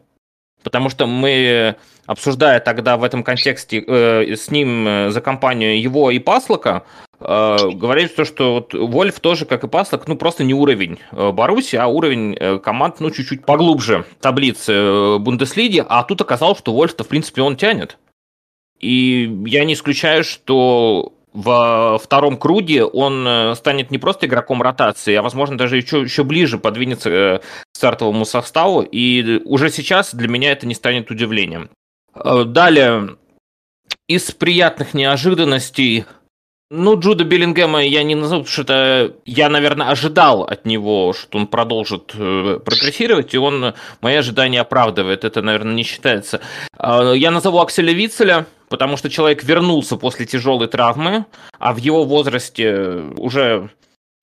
Потому 0.62 0.90
что 0.90 1.06
мы, 1.06 1.76
обсуждая 2.06 2.60
тогда 2.60 2.96
в 2.96 3.04
этом 3.04 3.24
контексте 3.24 3.82
э, 3.86 4.36
с 4.36 4.50
ним 4.50 4.86
э, 4.86 5.10
за 5.10 5.20
компанию 5.20 5.80
его 5.80 6.10
и 6.10 6.18
Паслока, 6.18 6.84
э, 7.18 7.56
говорили 7.72 8.08
то, 8.08 8.24
что 8.24 8.54
вот 8.54 8.74
Вольф 8.74 9.20
тоже, 9.20 9.46
как 9.46 9.64
и 9.64 9.68
Паслок, 9.68 10.06
ну 10.06 10.16
просто 10.16 10.44
не 10.44 10.52
уровень 10.52 10.98
э, 11.12 11.32
Баруси, 11.32 11.76
а 11.76 11.86
уровень 11.86 12.36
э, 12.38 12.58
команд, 12.58 13.00
ну 13.00 13.10
чуть-чуть 13.10 13.46
поглубже 13.46 14.04
таблицы 14.20 14.72
э, 14.72 15.18
Бундеслиги, 15.18 15.84
а 15.88 16.02
тут 16.04 16.20
оказалось, 16.20 16.58
что 16.58 16.74
Вольф-то, 16.74 17.04
в 17.04 17.08
принципе, 17.08 17.40
он 17.40 17.56
тянет. 17.56 17.96
И 18.80 19.42
я 19.46 19.64
не 19.64 19.74
исключаю, 19.74 20.24
что 20.24 21.14
во 21.32 21.98
втором 21.98 22.36
круге 22.36 22.84
он 22.84 23.26
э, 23.26 23.54
станет 23.54 23.90
не 23.90 23.98
просто 23.98 24.26
игроком 24.26 24.62
ротации, 24.62 25.14
а, 25.14 25.22
возможно, 25.22 25.56
даже 25.56 25.76
еще, 25.76 26.00
еще 26.00 26.24
ближе 26.24 26.58
подвинется 26.58 27.10
э, 27.10 27.38
к 27.38 27.76
стартовому 27.76 28.24
составу. 28.24 28.82
И 28.82 29.40
уже 29.44 29.70
сейчас 29.70 30.14
для 30.14 30.28
меня 30.28 30.52
это 30.52 30.66
не 30.66 30.74
станет 30.74 31.10
удивлением. 31.10 31.70
Э, 32.14 32.44
далее, 32.44 33.16
из 34.08 34.30
приятных 34.32 34.94
неожиданностей 34.94 36.04
ну, 36.72 36.98
Джуда 36.98 37.24
Беллингема 37.24 37.84
я 37.84 38.04
не 38.04 38.14
назову, 38.14 38.44
потому 38.44 38.52
что 38.52 38.62
это 38.62 39.16
я, 39.24 39.48
наверное, 39.48 39.88
ожидал 39.88 40.44
от 40.44 40.64
него, 40.66 41.12
что 41.12 41.38
он 41.38 41.48
продолжит 41.48 42.12
прогрессировать, 42.12 43.34
и 43.34 43.38
он 43.38 43.74
мои 44.00 44.14
ожидания 44.14 44.60
оправдывает. 44.60 45.24
Это, 45.24 45.42
наверное, 45.42 45.74
не 45.74 45.82
считается. 45.82 46.40
Я 46.78 47.32
назову 47.32 47.58
Акселя 47.58 47.92
Вицеля, 47.92 48.46
потому 48.70 48.96
что 48.96 49.10
человек 49.10 49.44
вернулся 49.44 49.96
после 49.96 50.24
тяжелой 50.24 50.68
травмы, 50.68 51.26
а 51.58 51.74
в 51.74 51.76
его 51.76 52.04
возрасте 52.04 53.02
уже 53.18 53.68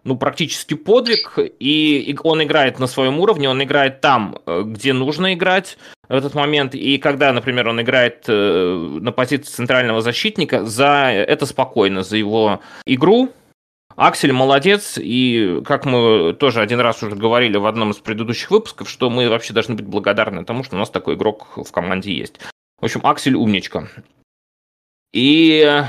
ну, 0.04 0.18
практически 0.18 0.74
подвиг, 0.74 1.38
и 1.38 2.18
он 2.24 2.42
играет 2.42 2.80
на 2.80 2.88
своем 2.88 3.20
уровне, 3.20 3.50
он 3.50 3.62
играет 3.62 4.00
там, 4.00 4.40
э, 4.46 4.64
где 4.66 4.94
нужно 4.94 5.34
играть 5.34 5.78
в 6.08 6.14
этот 6.14 6.34
момент, 6.34 6.74
и 6.74 6.98
когда, 6.98 7.34
например, 7.34 7.68
он 7.68 7.82
играет 7.82 8.24
э, 8.30 8.98
на 9.02 9.12
позиции 9.12 9.52
центрального 9.52 10.00
защитника, 10.00 10.66
за 10.66 11.12
это 11.12 11.46
спокойно, 11.46 12.04
за 12.04 12.16
его 12.16 12.62
игру, 12.86 13.30
Аксель 13.98 14.32
молодец, 14.32 14.98
и 14.98 15.62
как 15.66 15.84
мы 15.84 16.34
тоже 16.40 16.62
один 16.62 16.80
раз 16.80 17.04
уже 17.04 17.16
говорили 17.16 17.58
в 17.58 17.66
одном 17.66 17.92
из 17.92 17.98
предыдущих 17.98 18.52
выпусков, 18.52 18.90
что 18.90 19.10
мы 19.10 19.28
вообще 19.28 19.54
должны 19.54 19.76
быть 19.76 19.88
благодарны 19.88 20.46
тому, 20.46 20.64
что 20.64 20.76
у 20.76 20.80
нас 20.80 20.90
такой 20.90 21.16
игрок 21.16 21.58
в 21.58 21.72
команде 21.72 22.14
есть. 22.14 22.40
В 22.80 22.86
общем, 22.86 23.02
Аксель 23.04 23.36
умничка. 23.36 23.90
И 25.14 25.84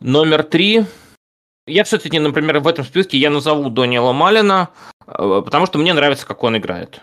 номер 0.00 0.42
три. 0.42 0.84
Я 1.66 1.84
все-таки, 1.84 2.18
например, 2.18 2.60
в 2.60 2.68
этом 2.68 2.84
списке 2.84 3.18
я 3.18 3.30
назову 3.30 3.70
Дониела 3.70 4.12
Малина, 4.12 4.70
э, 5.06 5.42
потому 5.44 5.66
что 5.66 5.78
мне 5.78 5.92
нравится, 5.94 6.26
как 6.26 6.42
он 6.44 6.56
играет. 6.56 7.00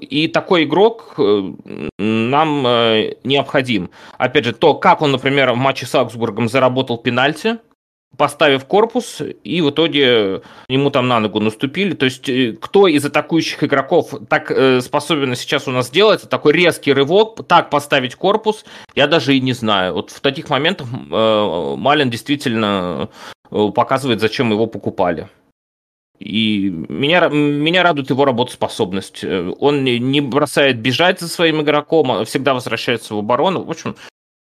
И 0.00 0.28
такой 0.28 0.64
игрок 0.64 1.14
э, 1.18 1.52
нам 1.98 2.66
э, 2.66 3.16
необходим. 3.24 3.90
Опять 4.18 4.44
же, 4.44 4.52
то, 4.52 4.74
как 4.74 5.02
он, 5.02 5.10
например, 5.10 5.52
в 5.52 5.56
матче 5.56 5.86
с 5.86 5.94
Аугсбургом 5.94 6.48
заработал 6.48 6.98
пенальти– 6.98 7.58
поставив 8.16 8.64
корпус, 8.64 9.20
и 9.42 9.60
в 9.60 9.70
итоге 9.70 10.42
ему 10.68 10.90
там 10.90 11.08
на 11.08 11.20
ногу 11.20 11.40
наступили. 11.40 11.94
То 11.94 12.04
есть 12.04 12.28
э, 12.28 12.56
кто 12.60 12.86
из 12.86 13.04
атакующих 13.04 13.64
игроков 13.64 14.14
так 14.28 14.50
э, 14.50 14.80
способен 14.80 15.34
сейчас 15.34 15.68
у 15.68 15.70
нас 15.70 15.88
сделать 15.88 16.28
такой 16.28 16.52
резкий 16.52 16.92
рывок, 16.92 17.46
так 17.46 17.70
поставить 17.70 18.14
корпус, 18.14 18.64
я 18.94 19.06
даже 19.06 19.36
и 19.36 19.40
не 19.40 19.52
знаю. 19.52 19.94
Вот 19.94 20.10
в 20.10 20.20
таких 20.20 20.50
моментах 20.50 20.86
э, 20.92 21.74
Малин 21.76 22.10
действительно 22.10 23.08
э, 23.50 23.68
показывает, 23.74 24.20
зачем 24.20 24.50
его 24.50 24.66
покупали. 24.66 25.28
И 26.18 26.70
меня, 26.88 27.28
меня 27.28 27.82
радует 27.82 28.10
его 28.10 28.24
работоспособность. 28.24 29.24
Э, 29.24 29.52
он 29.58 29.84
не 29.84 30.20
бросает 30.20 30.78
бежать 30.78 31.20
за 31.20 31.28
своим 31.28 31.60
игроком, 31.60 32.12
а 32.12 32.24
всегда 32.24 32.54
возвращается 32.54 33.14
в 33.14 33.18
оборону. 33.18 33.62
В 33.64 33.70
общем, 33.70 33.96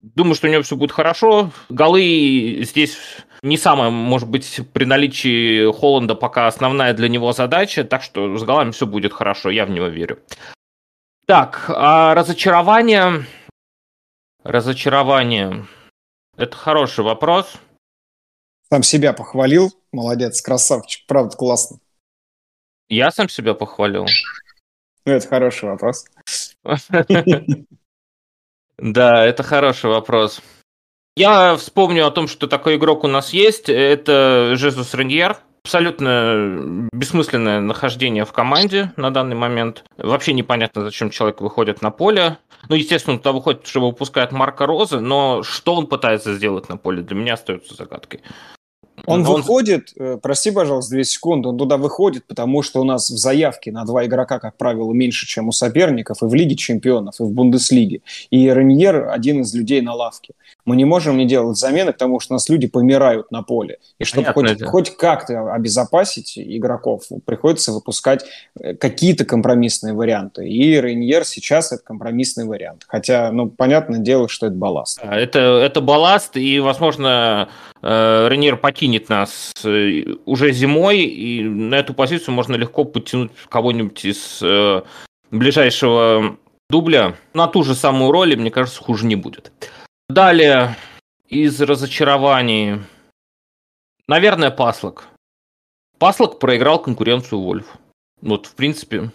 думаю, 0.03 0.35
что 0.35 0.49
у 0.49 0.51
него 0.51 0.63
все 0.63 0.77
будет 0.77 0.93
хорошо. 0.93 1.51
Голы 1.69 2.61
здесь 2.63 2.99
не 3.43 3.57
самая, 3.57 3.91
может 3.91 4.29
быть, 4.29 4.61
при 4.73 4.85
наличии 4.85 5.71
Холланда 5.73 6.15
пока 6.15 6.47
основная 6.47 6.95
для 6.95 7.09
него 7.09 7.33
задача, 7.33 7.85
так 7.85 8.03
что 8.03 8.37
с 8.37 8.43
голами 8.43 8.71
все 8.71 8.87
будет 8.87 9.13
хорошо, 9.13 9.51
я 9.51 9.67
в 9.67 9.71
него 9.71 9.87
верю. 9.87 10.21
Так, 11.27 11.67
а 11.69 12.15
разочарование... 12.15 13.25
Разочарование. 14.43 15.67
Это 16.37 16.57
хороший 16.57 17.05
вопрос. 17.05 17.53
Сам 18.71 18.83
себя 18.83 19.13
похвалил. 19.13 19.71
Молодец, 19.93 20.41
красавчик. 20.41 21.07
Правда, 21.07 21.37
классно. 21.37 21.79
Я 22.89 23.11
сам 23.11 23.29
себя 23.29 23.53
похвалил. 23.53 24.07
Ну, 25.05 25.13
это 25.13 25.29
хороший 25.29 25.69
вопрос. 25.69 26.07
Да, 28.81 29.25
это 29.27 29.43
хороший 29.43 29.91
вопрос. 29.91 30.41
Я 31.17 31.57
вспомню 31.57 32.07
о 32.07 32.11
том, 32.11 32.29
что 32.29 32.47
такой 32.47 32.77
игрок 32.77 33.05
у 33.05 33.09
нас 33.09 33.35
есть. 33.35 33.69
Это 33.69 34.53
Жезус 34.57 34.95
Реньер. 34.95 35.37
Абсолютно 35.63 36.89
бессмысленное 36.91 37.61
нахождение 37.61 38.25
в 38.25 38.33
команде 38.33 38.93
на 38.97 39.11
данный 39.11 39.37
момент. 39.37 39.85
Вообще 39.99 40.33
непонятно, 40.33 40.83
зачем 40.83 41.11
человек 41.11 41.43
выходит 41.43 41.83
на 41.83 41.91
поле. 41.91 42.39
Ну, 42.71 42.77
естественно, 42.77 43.19
туда 43.19 43.33
выходит, 43.33 43.67
чтобы 43.67 43.89
выпускать 43.89 44.33
Марка 44.33 44.65
Розы, 44.65 45.01
но 45.01 45.43
что 45.43 45.75
он 45.75 45.87
пытается 45.87 46.33
сделать 46.35 46.71
на 46.71 46.79
поле, 46.79 47.03
для 47.03 47.17
меня 47.17 47.35
остается 47.35 47.75
загадкой. 47.75 48.23
Он, 49.07 49.21
он 49.21 49.35
выходит, 49.35 49.93
э, 49.97 50.19
прости, 50.21 50.51
пожалуйста, 50.51 50.93
две 50.93 51.05
секунды, 51.05 51.49
он 51.49 51.59
туда 51.59 51.77
выходит, 51.77 52.25
потому 52.27 52.63
что 52.63 52.81
у 52.81 52.85
нас 52.85 53.11
в 53.11 53.17
заявке 53.17 53.73
на 53.73 53.85
два 53.85 54.07
игрока, 54.07 54.39
как 54.39 54.57
правило, 54.57 54.93
меньше, 54.93 55.27
чем 55.27 55.49
у 55.49 55.53
соперников, 55.53 56.23
и 56.23 56.27
в 56.27 56.35
Лиге 56.35 56.57
чемпионов, 56.57 57.21
и 57.21 57.23
в 57.23 57.31
Бундеслиге. 57.31 58.03
И 58.31 58.49
Реньер 58.49 59.09
один 59.09 59.43
из 59.43 59.55
людей 59.55 59.81
на 59.81 59.95
лавке. 59.95 60.35
Мы 60.71 60.77
не 60.77 60.85
можем 60.85 61.17
не 61.17 61.27
делать 61.27 61.57
замены, 61.57 61.93
потому 61.93 62.21
что 62.21 62.35
у 62.35 62.37
нас 62.37 62.49
люди 62.49 62.69
помирают 62.69 63.33
на 63.33 63.43
поле. 63.43 63.79
И 63.99 64.05
чтобы 64.05 64.33
хоть, 64.33 64.63
хоть 64.63 64.97
как-то 64.97 65.53
обезопасить 65.53 66.39
игроков, 66.39 67.03
приходится 67.25 67.73
выпускать 67.73 68.25
э, 68.55 68.75
какие-то 68.77 69.25
компромиссные 69.25 69.95
варианты. 69.95 70.49
И 70.49 70.81
Рейньер 70.81 71.25
сейчас 71.25 71.73
это 71.73 71.83
компромиссный 71.83 72.45
вариант. 72.45 72.85
Хотя, 72.87 73.33
ну, 73.33 73.49
понятное 73.49 73.99
дело, 73.99 74.29
что 74.29 74.47
это 74.47 74.55
балласт. 74.55 75.01
Это, 75.03 75.41
это 75.41 75.81
балласт, 75.81 76.37
и, 76.37 76.61
возможно, 76.61 77.49
э, 77.83 78.29
Рейньер 78.29 78.57
покинет 78.57 79.09
нас 79.09 79.53
э, 79.65 80.05
уже 80.25 80.53
зимой, 80.53 81.01
и 81.01 81.43
на 81.43 81.75
эту 81.75 81.95
позицию 81.95 82.35
можно 82.35 82.55
легко 82.55 82.85
подтянуть 82.85 83.33
кого-нибудь 83.49 84.05
из 84.05 84.41
ближайшего 85.33 86.37
дубля 86.69 87.17
на 87.35 87.49
ту 87.49 87.65
же 87.65 87.75
самую 87.75 88.13
роль, 88.13 88.35
и, 88.35 88.37
мне 88.37 88.53
кажется, 88.53 88.81
хуже 88.81 89.05
не 89.07 89.17
будет. 89.17 89.51
Далее, 90.11 90.77
из 91.29 91.61
разочарований, 91.61 92.81
наверное, 94.09 94.51
Паслок. 94.51 95.07
Паслок 95.99 96.41
проиграл 96.41 96.83
конкуренцию 96.83 97.41
Вольф. 97.41 97.77
Вот, 98.21 98.47
в 98.47 98.57
принципе, 98.57 99.13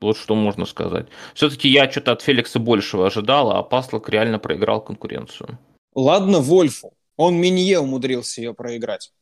вот 0.00 0.16
что 0.16 0.34
можно 0.34 0.64
сказать. 0.64 1.08
Все-таки 1.34 1.68
я 1.68 1.90
что-то 1.90 2.12
от 2.12 2.22
Феликса 2.22 2.58
большего 2.58 3.08
ожидал, 3.08 3.50
а 3.52 3.62
Паслок 3.62 4.08
реально 4.08 4.38
проиграл 4.38 4.80
конкуренцию. 4.80 5.58
Ладно, 5.94 6.38
Вольфу. 6.40 6.94
Он 7.18 7.36
Минье 7.36 7.78
умудрился 7.78 8.40
ее 8.40 8.54
проиграть. 8.54 9.12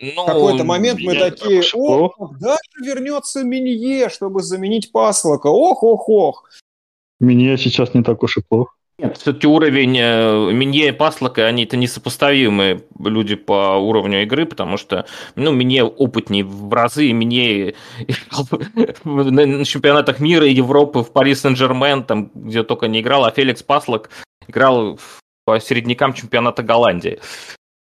Ну, 0.00 0.22
в 0.22 0.26
какой-то 0.26 0.62
момент 0.62 1.00
мы 1.00 1.18
такие, 1.18 1.60
ох, 1.74 2.16
когда 2.16 2.52
же 2.54 2.86
вернется 2.86 3.42
Минье, 3.42 4.08
чтобы 4.10 4.42
заменить 4.42 4.92
Паслока? 4.92 5.48
Ох, 5.48 5.82
ох, 5.82 6.08
ох. 6.08 6.48
Минье 7.18 7.58
сейчас 7.58 7.94
не 7.94 8.04
так 8.04 8.22
уж 8.22 8.36
и 8.36 8.42
плохо. 8.42 8.77
Нет, 9.00 9.16
все-таки 9.16 9.46
уровень 9.46 9.96
э, 9.96 10.52
Минье 10.52 10.88
и 10.88 10.92
Паслока, 10.92 11.46
они 11.46 11.64
это 11.64 11.76
несопоставимые 11.76 12.84
люди 12.98 13.36
по 13.36 13.76
уровню 13.76 14.22
игры, 14.22 14.44
потому 14.44 14.76
что, 14.76 15.06
ну, 15.36 15.52
Минье 15.52 15.84
опытнее 15.84 16.44
в 16.44 16.72
разы, 16.72 17.12
Минье 17.12 17.76
на 19.04 19.64
чемпионатах 19.64 20.18
мира 20.18 20.46
и 20.46 20.52
Европы 20.52 21.04
в 21.04 21.12
Пари 21.12 21.36
Сен-Жермен, 21.36 22.02
там, 22.02 22.32
где 22.34 22.64
только 22.64 22.88
не 22.88 23.00
играл, 23.00 23.24
а 23.24 23.30
Феликс 23.30 23.62
Паслок 23.62 24.10
играл 24.48 24.98
по 25.44 25.60
середнякам 25.60 26.12
чемпионата 26.12 26.64
Голландии. 26.64 27.20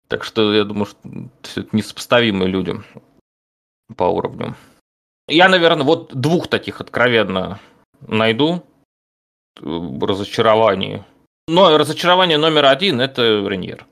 Так 0.08 0.24
что 0.24 0.54
я 0.54 0.64
думаю, 0.64 0.86
что 0.86 1.60
это 1.60 1.68
несопоставимые 1.72 2.48
люди 2.48 2.76
по 3.94 4.04
уровню. 4.04 4.56
Я, 5.28 5.50
наверное, 5.50 5.84
вот 5.84 6.14
двух 6.14 6.48
таких 6.48 6.80
откровенно 6.80 7.60
найду 8.06 8.64
разочаровании. 9.60 11.04
Но 11.48 11.76
разочарование 11.76 12.38
номер 12.38 12.66
один– 12.66 13.00
это 13.02 13.22
Реньер. 13.22 13.86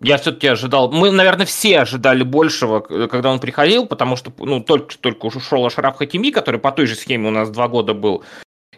Я 0.00 0.18
все-таки 0.18 0.48
ожидал. 0.48 0.90
Мы, 0.90 1.12
наверное, 1.12 1.46
все 1.46 1.80
ожидали 1.80 2.24
большего, 2.24 2.80
когда 2.80 3.30
он 3.30 3.38
приходил, 3.38 3.86
потому 3.86 4.16
что 4.16 4.32
ну, 4.38 4.60
только, 4.60 4.98
только 4.98 5.26
ушел 5.26 5.64
Ашраф 5.64 5.96
Хакими, 5.96 6.30
который 6.30 6.58
по 6.58 6.72
той 6.72 6.86
же 6.86 6.96
схеме 6.96 7.28
у 7.28 7.30
нас 7.30 7.50
два 7.50 7.68
года 7.68 7.94
был. 7.94 8.24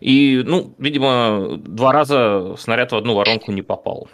И, 0.00 0.42
ну, 0.44 0.74
видимо, 0.78 1.56
два 1.56 1.92
раза 1.92 2.56
снаряд 2.58 2.92
в 2.92 2.96
одну 2.96 3.14
воронку 3.14 3.52
не 3.52 3.62
попал. 3.62 4.08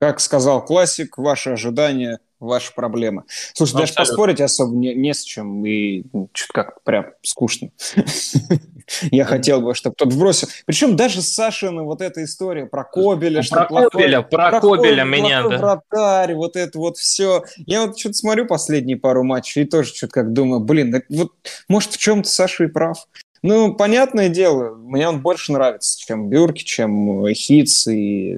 Как 0.00 0.20
сказал 0.20 0.64
классик, 0.64 1.16
ваши 1.16 1.50
ожидания 1.50 2.20
ваша 2.40 2.72
проблема. 2.74 3.24
Слушай, 3.54 3.72
ну, 3.72 3.78
даже 3.80 3.92
абсолютно. 3.92 4.12
поспорить 4.12 4.40
особо 4.40 4.76
не, 4.76 4.94
не 4.94 5.14
с 5.14 5.22
чем, 5.22 5.64
и 5.64 6.04
ну, 6.12 6.28
что-то 6.32 6.52
как 6.52 6.82
прям 6.84 7.06
скучно. 7.22 7.70
Я 9.10 9.24
хотел 9.24 9.60
бы, 9.60 9.74
чтобы 9.74 9.94
кто-то 9.94 10.14
вбросил. 10.14 10.48
Причем 10.66 10.96
даже 10.96 11.22
Сашина 11.22 11.82
вот 11.84 12.00
эта 12.00 12.24
история 12.24 12.66
про 12.66 12.84
Кобеля. 12.84 13.42
Про 13.48 13.66
Кобеля, 13.66 14.22
про 14.22 14.60
Кобеля 14.60 15.04
меня, 15.04 15.42
да. 15.42 15.58
вратарь, 15.58 16.34
вот 16.34 16.56
это 16.56 16.78
вот 16.78 16.98
все. 16.98 17.44
Я 17.66 17.86
вот 17.86 17.98
что-то 17.98 18.14
смотрю 18.14 18.46
последние 18.46 18.96
пару 18.96 19.24
матчей 19.24 19.62
и 19.62 19.66
тоже 19.66 19.94
что-то 19.94 20.12
как 20.12 20.32
думаю, 20.32 20.60
блин, 20.60 21.02
вот 21.08 21.32
может 21.68 21.92
в 21.92 21.98
чем-то 21.98 22.28
Саша 22.28 22.64
и 22.64 22.66
прав. 22.68 23.06
Ну, 23.42 23.74
понятное 23.74 24.28
дело, 24.28 24.74
мне 24.74 25.08
он 25.08 25.20
больше 25.22 25.52
нравится, 25.52 25.98
чем 25.98 26.28
Бюрки, 26.28 26.64
чем 26.64 27.24
Хитс, 27.32 27.86
и 27.86 28.36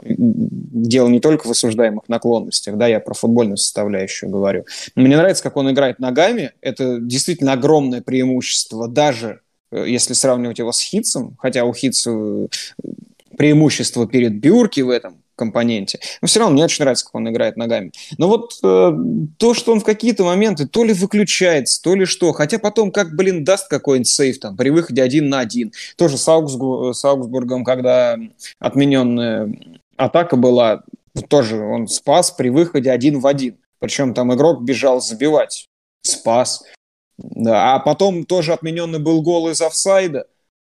дело 0.00 1.08
не 1.08 1.20
только 1.20 1.46
в 1.46 1.50
осуждаемых 1.50 2.08
наклонностях, 2.08 2.76
да, 2.76 2.86
я 2.86 3.00
про 3.00 3.14
футбольную 3.14 3.58
составляющую 3.58 4.30
говорю. 4.30 4.64
Мне 4.94 5.16
нравится, 5.16 5.42
как 5.42 5.56
он 5.56 5.70
играет 5.70 5.98
ногами, 5.98 6.52
это 6.62 6.98
действительно 7.00 7.52
огромное 7.52 8.00
преимущество, 8.00 8.88
даже 8.88 9.28
э, 9.28 9.36
если 9.72 10.14
сравнивать 10.14 10.58
его 10.58 10.72
с 10.72 10.80
Хитсом, 10.80 11.36
хотя 11.38 11.64
у 11.64 11.74
Хитса 11.74 12.10
э, 12.10 12.46
преимущество 13.36 14.06
перед 14.06 14.34
Бюрки 14.34 14.80
в 14.80 14.90
этом, 14.90 15.22
компоненте. 15.40 15.98
Но 16.20 16.28
все 16.28 16.40
равно 16.40 16.52
мне 16.52 16.64
очень 16.64 16.82
нравится, 16.82 17.06
как 17.06 17.14
он 17.14 17.30
играет 17.30 17.56
ногами. 17.56 17.92
Но 18.18 18.28
вот 18.28 18.58
э, 18.62 18.92
то, 19.38 19.54
что 19.54 19.72
он 19.72 19.80
в 19.80 19.84
какие-то 19.84 20.24
моменты 20.24 20.66
то 20.66 20.84
ли 20.84 20.92
выключается, 20.92 21.80
то 21.80 21.94
ли 21.94 22.04
что. 22.04 22.32
Хотя 22.32 22.58
потом, 22.58 22.92
как, 22.92 23.16
блин, 23.16 23.42
даст 23.42 23.68
какой-нибудь 23.68 24.06
сейф 24.06 24.38
там 24.38 24.54
при 24.54 24.68
выходе 24.68 25.02
один 25.02 25.30
на 25.30 25.40
один. 25.40 25.72
Тоже 25.96 26.18
с, 26.18 26.28
Аугсбург, 26.28 26.94
с 26.94 27.02
Аугсбургом, 27.06 27.64
когда 27.64 28.18
отмененная 28.58 29.50
атака 29.96 30.36
была, 30.36 30.82
тоже 31.28 31.58
он 31.58 31.88
спас 31.88 32.30
при 32.30 32.50
выходе 32.50 32.90
один 32.90 33.20
в 33.20 33.26
один. 33.26 33.56
Причем 33.78 34.12
там 34.12 34.34
игрок 34.34 34.62
бежал 34.62 35.00
забивать. 35.00 35.68
Спас. 36.02 36.62
Да. 37.20 37.74
А 37.74 37.78
потом 37.78 38.24
тоже 38.24 38.52
отмененный 38.52 38.98
был 38.98 39.22
гол 39.22 39.48
из 39.48 39.60
офсайда. 39.60 40.26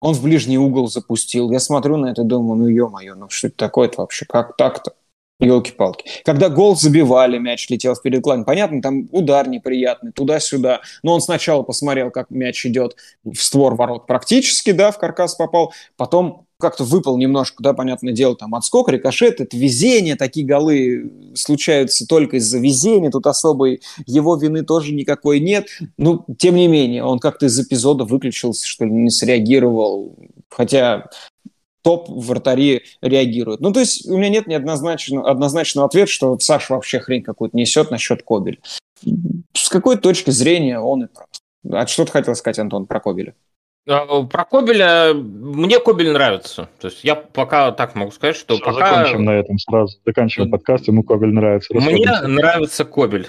Он 0.01 0.13
в 0.13 0.21
ближний 0.21 0.57
угол 0.57 0.87
запустил. 0.87 1.51
Я 1.51 1.59
смотрю 1.59 1.97
на 1.97 2.07
это, 2.07 2.23
думаю, 2.23 2.59
ну 2.59 2.67
ё-моё, 2.67 3.15
ну 3.15 3.29
что 3.29 3.47
это 3.47 3.55
такое-то 3.55 4.01
вообще? 4.01 4.25
Как 4.25 4.57
так-то? 4.57 4.93
Елки-палки. 5.39 6.05
Когда 6.23 6.49
гол 6.49 6.75
забивали, 6.75 7.37
мяч 7.37 7.69
летел 7.69 7.95
вперед 7.95 8.21
главный. 8.21 8.45
Понятно, 8.45 8.81
там 8.81 9.09
удар 9.11 9.47
неприятный, 9.47 10.11
туда-сюда. 10.11 10.81
Но 11.01 11.13
он 11.13 11.21
сначала 11.21 11.63
посмотрел, 11.63 12.11
как 12.11 12.29
мяч 12.29 12.65
идет 12.65 12.95
в 13.23 13.35
створ 13.35 13.75
ворот 13.75 14.05
практически, 14.05 14.71
да, 14.71 14.91
в 14.91 14.99
каркас 14.99 15.35
попал. 15.35 15.73
Потом 15.97 16.45
как-то 16.59 16.83
выпал 16.83 17.17
немножко, 17.17 17.61
да, 17.61 17.73
понятное 17.73 18.13
дело, 18.13 18.35
там 18.35 18.55
отскок, 18.55 18.89
рикошет, 18.89 19.41
это 19.41 19.57
везение, 19.57 20.15
такие 20.15 20.45
голы 20.45 21.11
случаются 21.35 22.07
только 22.07 22.37
из-за 22.37 22.59
везения, 22.59 23.11
тут 23.11 23.27
особой 23.27 23.81
его 24.05 24.35
вины 24.35 24.63
тоже 24.63 24.93
никакой 24.93 25.39
нет. 25.39 25.67
Ну, 25.97 26.25
тем 26.37 26.55
не 26.55 26.67
менее, 26.67 27.03
он 27.03 27.19
как-то 27.19 27.47
из 27.47 27.59
эпизода 27.59 28.05
выключился, 28.05 28.65
что 28.67 28.85
ли, 28.85 28.91
не 28.91 29.09
среагировал, 29.09 30.15
хотя 30.49 31.09
топ 31.83 32.09
вратари 32.09 32.83
реагируют. 33.01 33.61
Ну, 33.61 33.71
то 33.71 33.81
есть 33.81 34.07
у 34.07 34.17
меня 34.17 34.29
нет 34.29 34.47
ни 34.47 34.53
однозначного, 34.53 35.29
однозначного 35.29 35.87
ответа, 35.87 36.09
что 36.09 36.39
Саша 36.39 36.73
вообще 36.73 36.99
хрень 36.99 37.23
какую-то 37.23 37.55
несет 37.55 37.91
насчет 37.91 38.23
Кобеля. 38.23 38.57
С 39.53 39.69
какой 39.69 39.97
точки 39.97 40.31
зрения 40.31 40.79
он 40.79 41.03
и 41.03 41.07
прав. 41.07 41.27
А 41.71 41.87
что 41.87 42.05
ты 42.05 42.11
хотел 42.11 42.35
сказать, 42.35 42.59
Антон, 42.59 42.85
про 42.85 42.99
Кобеля? 42.99 43.35
А, 43.85 44.23
про 44.23 44.45
Кобеля, 44.45 45.13
мне 45.13 45.79
Кобель 45.79 46.11
нравится. 46.11 46.69
То 46.79 46.87
есть 46.87 47.03
я 47.03 47.15
пока 47.15 47.71
так 47.71 47.95
могу 47.95 48.11
сказать, 48.11 48.37
что 48.37 48.55
Все, 48.55 48.63
пока... 48.63 48.89
Закончим 48.89 49.25
на 49.25 49.31
этом 49.31 49.57
сразу. 49.59 49.97
Заканчиваем 50.05 50.51
подкаст, 50.51 50.87
ему 50.87 51.03
Кобель 51.03 51.33
нравится. 51.33 51.73
Мне 51.73 52.09
нравится 52.21 52.85
Кобель. 52.85 53.27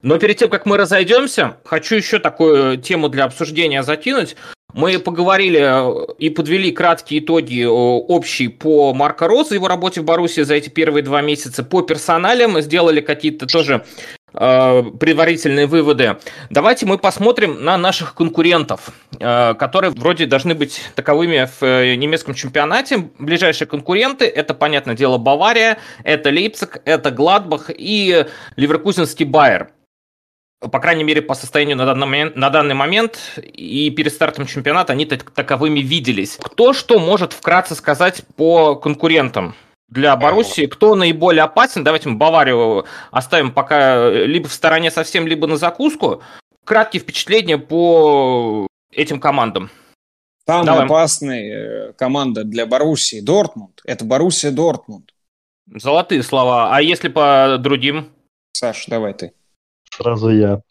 Но 0.00 0.18
перед 0.18 0.36
тем, 0.36 0.50
как 0.50 0.66
мы 0.66 0.78
разойдемся, 0.78 1.58
хочу 1.64 1.96
еще 1.96 2.18
такую 2.18 2.78
тему 2.78 3.08
для 3.08 3.24
обсуждения 3.24 3.82
закинуть. 3.82 4.36
Мы 4.74 4.98
поговорили 4.98 5.60
э, 5.60 6.14
и 6.18 6.30
подвели 6.30 6.72
краткие 6.72 7.20
итоги 7.20 7.62
э, 7.62 7.68
общие 7.68 8.48
по 8.48 8.94
Марко 8.94 9.28
Розу, 9.28 9.54
его 9.54 9.68
работе 9.68 10.00
в 10.00 10.04
Баруси 10.04 10.42
за 10.42 10.54
эти 10.54 10.70
первые 10.70 11.02
два 11.02 11.20
месяца. 11.20 11.62
По 11.62 11.82
персоналям 11.82 12.60
сделали 12.62 13.00
какие-то 13.00 13.46
тоже 13.46 13.84
э, 14.32 14.82
предварительные 14.98 15.66
выводы. 15.66 16.16
Давайте 16.48 16.86
мы 16.86 16.96
посмотрим 16.96 17.62
на 17.62 17.76
наших 17.76 18.14
конкурентов, 18.14 18.92
которые 19.18 19.90
вроде 19.90 20.26
должны 20.26 20.54
быть 20.54 20.80
таковыми 20.94 21.48
в 21.60 21.96
немецком 21.96 22.34
чемпионате. 22.34 23.10
Ближайшие 23.18 23.68
конкуренты– 23.68 24.24
это, 24.26 24.54
понятное 24.54 24.94
дело, 24.94 25.18
Бавария, 25.18 25.78
это 26.02 26.30
Лейпциг, 26.30 26.80
это 26.86 27.10
Гладбах 27.10 27.70
и 27.76 28.26
Ливеркузенский 28.56 29.26
Байер 29.26 29.68
по 30.70 30.80
крайней 30.80 31.04
мере, 31.04 31.22
по 31.22 31.34
состоянию 31.34 31.76
на 31.76 31.84
данный 31.84 32.06
момент, 32.06 32.36
на 32.36 32.50
данный 32.50 32.74
момент 32.74 33.38
и 33.42 33.90
перед 33.90 34.12
стартом 34.12 34.46
чемпионата 34.46 34.92
они 34.92 35.06
так, 35.06 35.30
таковыми 35.30 35.80
виделись. 35.80 36.38
Кто 36.40 36.72
что 36.72 36.98
может 36.98 37.32
вкратце 37.32 37.74
сказать 37.74 38.22
по 38.36 38.76
конкурентам? 38.76 39.54
Для 39.88 40.16
Боруссии 40.16 40.66
кто 40.66 40.94
наиболее 40.94 41.42
опасен? 41.42 41.84
Давайте 41.84 42.08
мы 42.08 42.16
Баварию 42.16 42.86
оставим 43.10 43.52
пока 43.52 44.08
либо 44.08 44.48
в 44.48 44.52
стороне 44.52 44.90
совсем, 44.90 45.26
либо 45.26 45.46
на 45.46 45.56
закуску. 45.56 46.22
Краткие 46.64 47.02
впечатления 47.02 47.58
по 47.58 48.66
этим 48.90 49.20
командам. 49.20 49.70
Самая 50.46 50.64
Давай. 50.64 50.84
опасная 50.86 51.42
э, 51.42 51.92
команда 51.92 52.44
для 52.44 52.66
Боруссии 52.66 53.20
Дортмунд. 53.20 53.80
Это 53.84 54.04
Боруссия 54.04 54.50
Дортмунд. 54.50 55.10
Золотые 55.66 56.22
слова. 56.22 56.74
А 56.74 56.80
если 56.80 57.08
по 57.08 57.58
другим? 57.60 58.08
Саш, 58.52 58.86
давай 58.86 59.14
ты. 59.14 59.32
Сразу 59.96 60.30
я. 60.30 60.62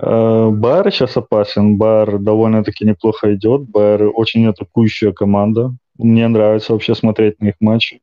Э, 0.00 0.50
Байер 0.50 0.90
сейчас 0.90 1.16
опасен. 1.16 1.76
Байер 1.76 2.18
довольно-таки 2.18 2.84
неплохо 2.84 3.34
идет. 3.34 3.68
Байер 3.68 4.10
очень 4.14 4.46
атакующая 4.46 5.12
команда. 5.12 5.74
Мне 5.98 6.26
нравится 6.28 6.72
вообще 6.72 6.94
смотреть 6.94 7.40
на 7.40 7.48
их 7.48 7.54
матчи. 7.60 8.00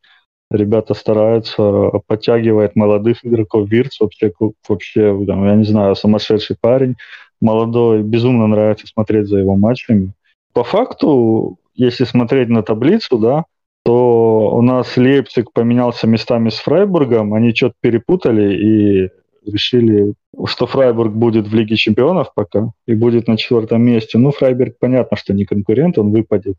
Ребята 0.50 0.94
стараются, 0.94 1.92
подтягивает 2.08 2.76
молодых 2.76 3.26
игроков. 3.26 3.70
Вирц 3.70 4.00
вообще, 4.00 4.32
вообще 4.68 5.26
там, 5.26 5.46
я 5.46 5.56
не 5.56 5.64
знаю, 5.64 5.96
сумасшедший 5.96 6.58
парень. 6.60 6.96
Молодой, 7.42 8.04
безумно 8.04 8.48
нравится 8.48 8.88
смотреть 8.88 9.28
за 9.28 9.40
его 9.40 9.56
матчами. 9.56 10.14
По 10.54 10.64
факту, 10.64 11.58
если 11.74 12.04
смотреть 12.04 12.50
на 12.50 12.64
таблицу, 12.64 13.18
да, 13.18 13.46
то 13.84 14.52
у 14.54 14.62
нас 14.62 14.96
Лейпциг 14.98 15.52
поменялся 15.54 16.06
местами 16.06 16.50
с 16.50 16.60
Фрайбургом, 16.60 17.34
они 17.34 17.56
что-то 17.56 17.76
перепутали 17.82 18.54
и 18.54 19.10
решили, 19.46 20.14
что 20.46 20.68
Фрайбург 20.68 21.14
будет 21.14 21.48
в 21.48 21.54
Лиге 21.54 21.76
чемпионов 21.76 22.34
пока 22.34 22.72
и 22.86 22.94
будет 22.94 23.28
на 23.28 23.38
четвертом 23.38 23.82
месте. 23.84 24.18
Ну, 24.18 24.32
Фрайбург, 24.32 24.76
понятно, 24.80 25.18
что 25.18 25.34
не 25.34 25.46
конкурент, 25.46 25.98
он 25.98 26.12
выпадет. 26.12 26.58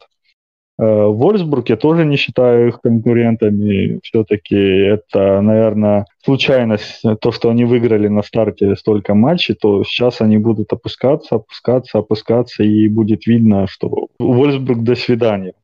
Э, 0.78 1.06
Вольсбург 1.06 1.68
я 1.68 1.76
тоже 1.76 2.04
не 2.04 2.16
считаю 2.16 2.68
их 2.68 2.80
конкурентами. 2.80 4.00
Все-таки 4.02 4.56
это, 4.56 5.40
наверное, 5.40 6.06
случайность. 6.24 7.02
То, 7.20 7.32
что 7.32 7.50
они 7.50 7.64
выиграли 7.64 8.08
на 8.08 8.22
старте 8.22 8.74
столько 8.76 9.14
матчей, 9.14 9.54
то 9.54 9.84
сейчас 9.84 10.20
они 10.20 10.38
будут 10.38 10.72
опускаться, 10.72 11.36
опускаться, 11.36 11.98
опускаться, 11.98 12.64
и 12.64 12.88
будет 12.88 13.26
видно, 13.26 13.66
что 13.68 14.08
Вольсбург 14.18 14.82
до 14.82 14.94
свидания. 14.94 15.54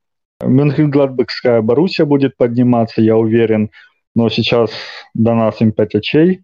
Мюнхен-Гладбекская 0.43 1.63
Боруссия 1.63 2.07
будет 2.07 2.37
подниматься, 2.37 3.03
я 3.03 3.17
уверен. 3.17 3.71
Но 4.15 4.29
сейчас 4.29 4.71
до 5.15 5.35
нас 5.35 5.61
им 5.61 5.73
5 5.73 5.95
очей. 5.97 6.43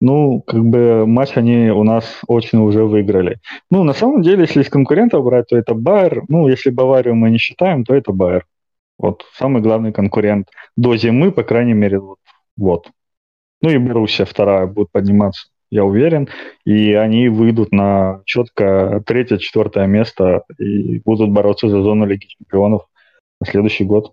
Ну, 0.00 0.42
как 0.42 0.62
бы 0.64 1.06
матч 1.06 1.36
они 1.36 1.70
у 1.70 1.82
нас 1.82 2.20
очень 2.26 2.58
уже 2.58 2.84
выиграли. 2.84 3.40
Ну, 3.70 3.82
на 3.82 3.94
самом 3.94 4.22
деле, 4.22 4.42
если 4.42 4.62
из 4.62 4.68
конкурентов 4.68 5.24
брать, 5.24 5.48
то 5.48 5.56
это 5.56 5.74
Байер. 5.74 6.24
Ну, 6.28 6.48
если 6.48 6.70
Баварию 6.70 7.14
мы 7.14 7.30
не 7.30 7.38
считаем, 7.38 7.84
то 7.84 7.94
это 7.94 8.12
Байер. 8.12 8.44
Вот, 8.98 9.24
самый 9.34 9.62
главный 9.62 9.92
конкурент 9.92 10.48
до 10.76 10.96
зимы, 10.96 11.30
по 11.30 11.42
крайней 11.42 11.74
мере, 11.74 11.98
вот. 11.98 12.18
вот. 12.56 12.90
Ну 13.62 13.70
и 13.70 13.78
Боруссия 13.78 14.24
вторая 14.26 14.66
будет 14.66 14.90
подниматься, 14.90 15.48
я 15.70 15.84
уверен. 15.84 16.28
И 16.64 16.92
они 16.92 17.28
выйдут 17.28 17.72
на 17.72 18.22
четко 18.24 19.02
третье-четвертое 19.06 19.86
место 19.86 20.44
и 20.58 21.00
будут 21.00 21.30
бороться 21.30 21.68
за 21.68 21.82
зону 21.82 22.06
Лиги 22.06 22.26
Чемпионов 22.26 22.86
на 23.40 23.46
следующий 23.46 23.84
год. 23.84 24.12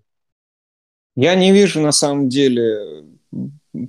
Я 1.15 1.35
не 1.35 1.51
вижу, 1.51 1.79
на 1.79 1.91
самом 1.91 2.27
деле, 2.27 3.05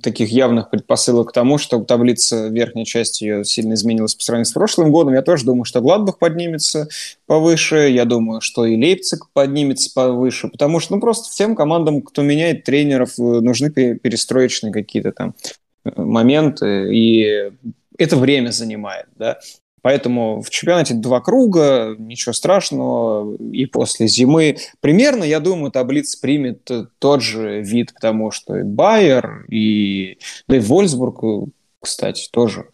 таких 0.01 0.29
явных 0.29 0.69
предпосылок 0.69 1.29
к 1.29 1.33
тому, 1.33 1.57
что 1.57 1.83
таблица 1.83 2.47
верхней 2.47 2.85
части 2.85 3.23
ее 3.23 3.45
сильно 3.45 3.73
изменилась 3.73 4.15
по 4.15 4.23
сравнению 4.23 4.45
с 4.45 4.51
прошлым 4.51 4.91
годом. 4.91 5.13
Я 5.13 5.21
тоже 5.21 5.45
думаю, 5.45 5.65
что 5.65 5.81
Гладбах 5.81 6.17
поднимется 6.17 6.87
повыше, 7.27 7.89
я 7.89 8.05
думаю, 8.05 8.41
что 8.41 8.65
и 8.65 8.75
Лейпциг 8.75 9.29
поднимется 9.31 9.91
повыше, 9.93 10.47
потому 10.47 10.79
что 10.79 10.95
ну, 10.95 11.01
просто 11.01 11.29
всем 11.29 11.55
командам, 11.55 12.01
кто 12.01 12.23
меняет 12.23 12.63
тренеров, 12.63 13.19
э, 13.19 13.21
нужны 13.21 13.69
перестроечные 13.69 14.73
какие-то 14.73 15.11
там 15.11 15.35
э, 15.83 15.91
моменты, 16.01 16.93
и 16.95 17.51
это 17.97 18.17
время 18.17 18.49
занимает, 18.49 19.05
да. 19.17 19.39
Поэтому 19.85 20.41
в 20.41 20.49
чемпионате 20.49 20.95
два 20.95 21.21
круга, 21.21 21.95
ничего 21.99 22.33
страшного, 22.33 23.35
и 23.35 23.67
после 23.67 24.07
зимы. 24.07 24.57
Примерно, 24.79 25.23
я 25.23 25.39
думаю, 25.39 25.71
таблица 25.71 26.19
примет 26.19 26.67
тот 26.97 27.21
же 27.21 27.61
вид, 27.61 27.93
потому 27.93 28.31
что 28.31 28.57
и 28.57 28.63
Байер, 28.63 29.45
и, 29.47 30.17
да 30.47 30.57
и 30.57 30.59
Вольсбург, 30.59 31.51
кстати, 31.79 32.27
тоже 32.31 32.69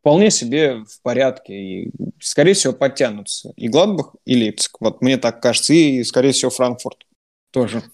вполне 0.00 0.30
себе 0.30 0.84
в 0.84 1.00
порядке. 1.00 1.54
И, 1.54 1.90
скорее 2.20 2.52
всего, 2.52 2.74
подтянутся 2.74 3.54
и 3.56 3.68
Гладбах, 3.68 4.14
и 4.26 4.36
Лейпциг. 4.36 4.76
Вот 4.80 5.00
мне 5.00 5.16
так 5.16 5.40
кажется. 5.40 5.72
И, 5.72 6.04
скорее 6.04 6.32
всего, 6.32 6.50
Франкфурт 6.50 7.06
тоже. 7.52 7.84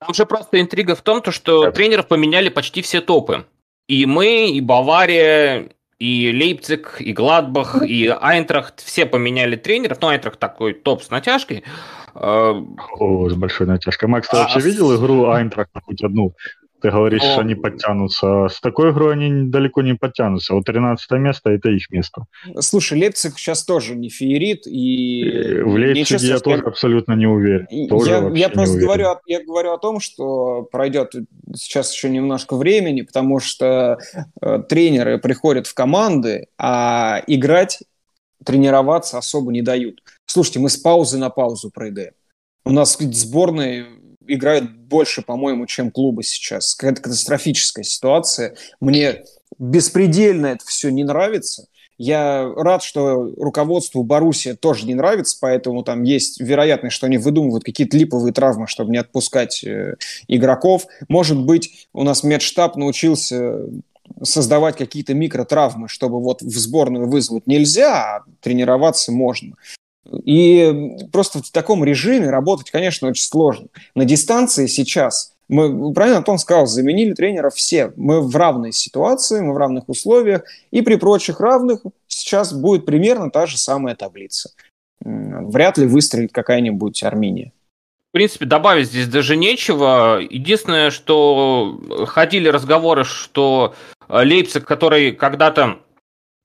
Там 0.00 0.14
же 0.14 0.26
просто 0.26 0.60
интрига 0.60 0.96
в 0.96 1.02
том, 1.02 1.22
то, 1.22 1.30
что 1.30 1.70
тренеров 1.70 2.08
поменяли 2.08 2.48
почти 2.48 2.82
все 2.82 3.00
топы. 3.00 3.46
И 3.86 4.04
мы, 4.04 4.50
и 4.50 4.60
Бавария, 4.60 5.68
и 5.98 6.30
Лейпциг, 6.32 6.96
и 7.00 7.12
Гладбах, 7.12 7.82
и 7.82 8.06
Айнтрахт, 8.08 8.80
все 8.80 9.06
поменяли 9.06 9.56
тренеров. 9.56 9.98
Ну, 10.00 10.08
Айнтрахт 10.08 10.38
такой 10.38 10.74
топ 10.74 11.02
с 11.02 11.10
натяжкой. 11.10 11.64
О, 12.14 13.28
с 13.28 13.34
большой 13.34 13.66
натяжкой. 13.66 14.08
Макс, 14.08 14.28
ты 14.28 14.36
а, 14.36 14.40
вообще 14.40 14.60
видел 14.60 14.94
игру 14.96 15.30
Айнтрахта 15.30 15.80
хоть 15.80 16.02
одну? 16.02 16.34
Ты 16.82 16.90
говоришь, 16.90 17.22
О. 17.22 17.32
что 17.32 17.40
они 17.40 17.54
подтянутся. 17.54 18.48
С 18.48 18.60
такой 18.60 18.90
игрой 18.90 19.14
они 19.14 19.48
далеко 19.48 19.82
не 19.82 19.94
подтянутся. 19.94 20.54
Вот 20.54 20.64
13 20.66 21.10
место– 21.12 21.50
это 21.50 21.70
их 21.70 21.90
место. 21.90 22.26
Слушай, 22.60 23.00
Лейпциг 23.00 23.38
сейчас 23.38 23.64
тоже 23.64 23.96
не 23.96 24.10
феерит. 24.10 24.66
И... 24.66 25.60
В 25.64 25.74
Лейпциге 25.74 26.26
я 26.26 26.38
тоже 26.38 26.62
абсолютно 26.62 27.14
не 27.14 27.26
уверен. 27.26 27.66
Тоже 27.88 28.10
я, 28.10 28.30
я 28.34 28.48
просто 28.48 28.74
уверен. 28.74 28.86
Говорю, 28.86 29.18
я 29.26 29.44
говорю 29.44 29.72
о 29.72 29.78
том, 29.78 30.00
что 30.00 30.68
пройдет 30.70 31.14
сейчас 31.54 31.92
еще 31.92 32.10
немножко 32.10 32.56
времени, 32.56 33.02
потому 33.02 33.40
что 33.40 33.98
э, 34.42 34.62
тренеры 34.68 35.18
приходят 35.18 35.66
в 35.66 35.74
команды, 35.74 36.48
а 36.58 37.22
играть, 37.26 37.82
тренироваться 38.44 39.18
особо 39.18 39.50
не 39.50 39.62
дают. 39.62 40.02
Слушайте, 40.26 40.60
мы 40.60 40.68
с 40.68 40.76
паузы 40.76 41.16
на 41.16 41.30
паузу 41.30 41.70
прыгаем. 41.70 42.12
У 42.64 42.70
нас 42.70 42.98
сборные 42.98 43.86
играют 44.28 44.70
больше, 44.70 45.22
по-моему, 45.22 45.66
чем 45.66 45.90
клубы 45.90 46.22
сейчас. 46.22 46.74
Какая-то 46.74 47.02
катастрофическая 47.02 47.84
ситуация. 47.84 48.56
Мне 48.80 49.24
беспредельно 49.58 50.46
это 50.46 50.64
все 50.66 50.90
не 50.90 51.04
нравится. 51.04 51.66
Я 51.98 52.52
рад, 52.54 52.82
что 52.82 53.32
руководству 53.38 54.02
Боруссия 54.02 54.54
тоже 54.54 54.86
не 54.86 54.94
нравится, 54.94 55.38
поэтому 55.40 55.82
там 55.82 56.02
есть 56.02 56.40
вероятность, 56.40 56.94
что 56.94 57.06
они 57.06 57.16
выдумывают 57.16 57.64
какие-то 57.64 57.96
липовые 57.96 58.34
травмы, 58.34 58.66
чтобы 58.66 58.90
не 58.90 58.98
отпускать 58.98 59.64
э, 59.64 59.94
игроков. 60.28 60.86
Может 61.08 61.38
быть, 61.38 61.88
у 61.94 62.02
нас 62.02 62.22
медштаб 62.22 62.76
научился 62.76 63.60
создавать 64.22 64.76
какие-то 64.76 65.14
микротравмы, 65.14 65.88
чтобы 65.88 66.20
вот 66.20 66.42
в 66.42 66.58
сборную 66.58 67.08
вызвать 67.08 67.46
нельзя, 67.46 68.16
а 68.16 68.24
тренироваться 68.40 69.10
можно. 69.10 69.56
И 70.24 70.96
просто 71.12 71.42
в 71.42 71.50
таком 71.50 71.84
режиме 71.84 72.30
работать, 72.30 72.70
конечно, 72.70 73.08
очень 73.08 73.24
сложно. 73.24 73.68
На 73.94 74.04
дистанции 74.04 74.66
сейчас 74.66 75.32
мы, 75.48 75.92
правильно 75.92 76.18
Антон 76.18 76.38
сказал, 76.38 76.66
заменили 76.66 77.14
тренеров 77.14 77.54
все. 77.54 77.92
Мы 77.96 78.20
в 78.20 78.34
равной 78.34 78.72
ситуации, 78.72 79.40
мы 79.40 79.54
в 79.54 79.56
равных 79.56 79.88
условиях. 79.88 80.42
И 80.70 80.82
при 80.82 80.96
прочих 80.96 81.40
равных 81.40 81.82
сейчас 82.08 82.52
будет 82.52 82.84
примерно 82.84 83.30
та 83.30 83.46
же 83.46 83.56
самая 83.56 83.94
таблица. 83.94 84.50
Вряд 85.00 85.78
ли 85.78 85.86
выстрелит 85.86 86.32
какая-нибудь 86.32 87.02
Армения. 87.04 87.52
В 88.10 88.12
принципе, 88.12 88.46
добавить 88.46 88.88
здесь 88.88 89.08
даже 89.08 89.36
нечего. 89.36 90.18
Единственное, 90.18 90.90
что 90.90 91.78
ходили 92.06 92.48
разговоры, 92.48 93.04
что 93.04 93.74
Лейпциг, 94.08 94.64
который 94.64 95.12
когда-то 95.12 95.80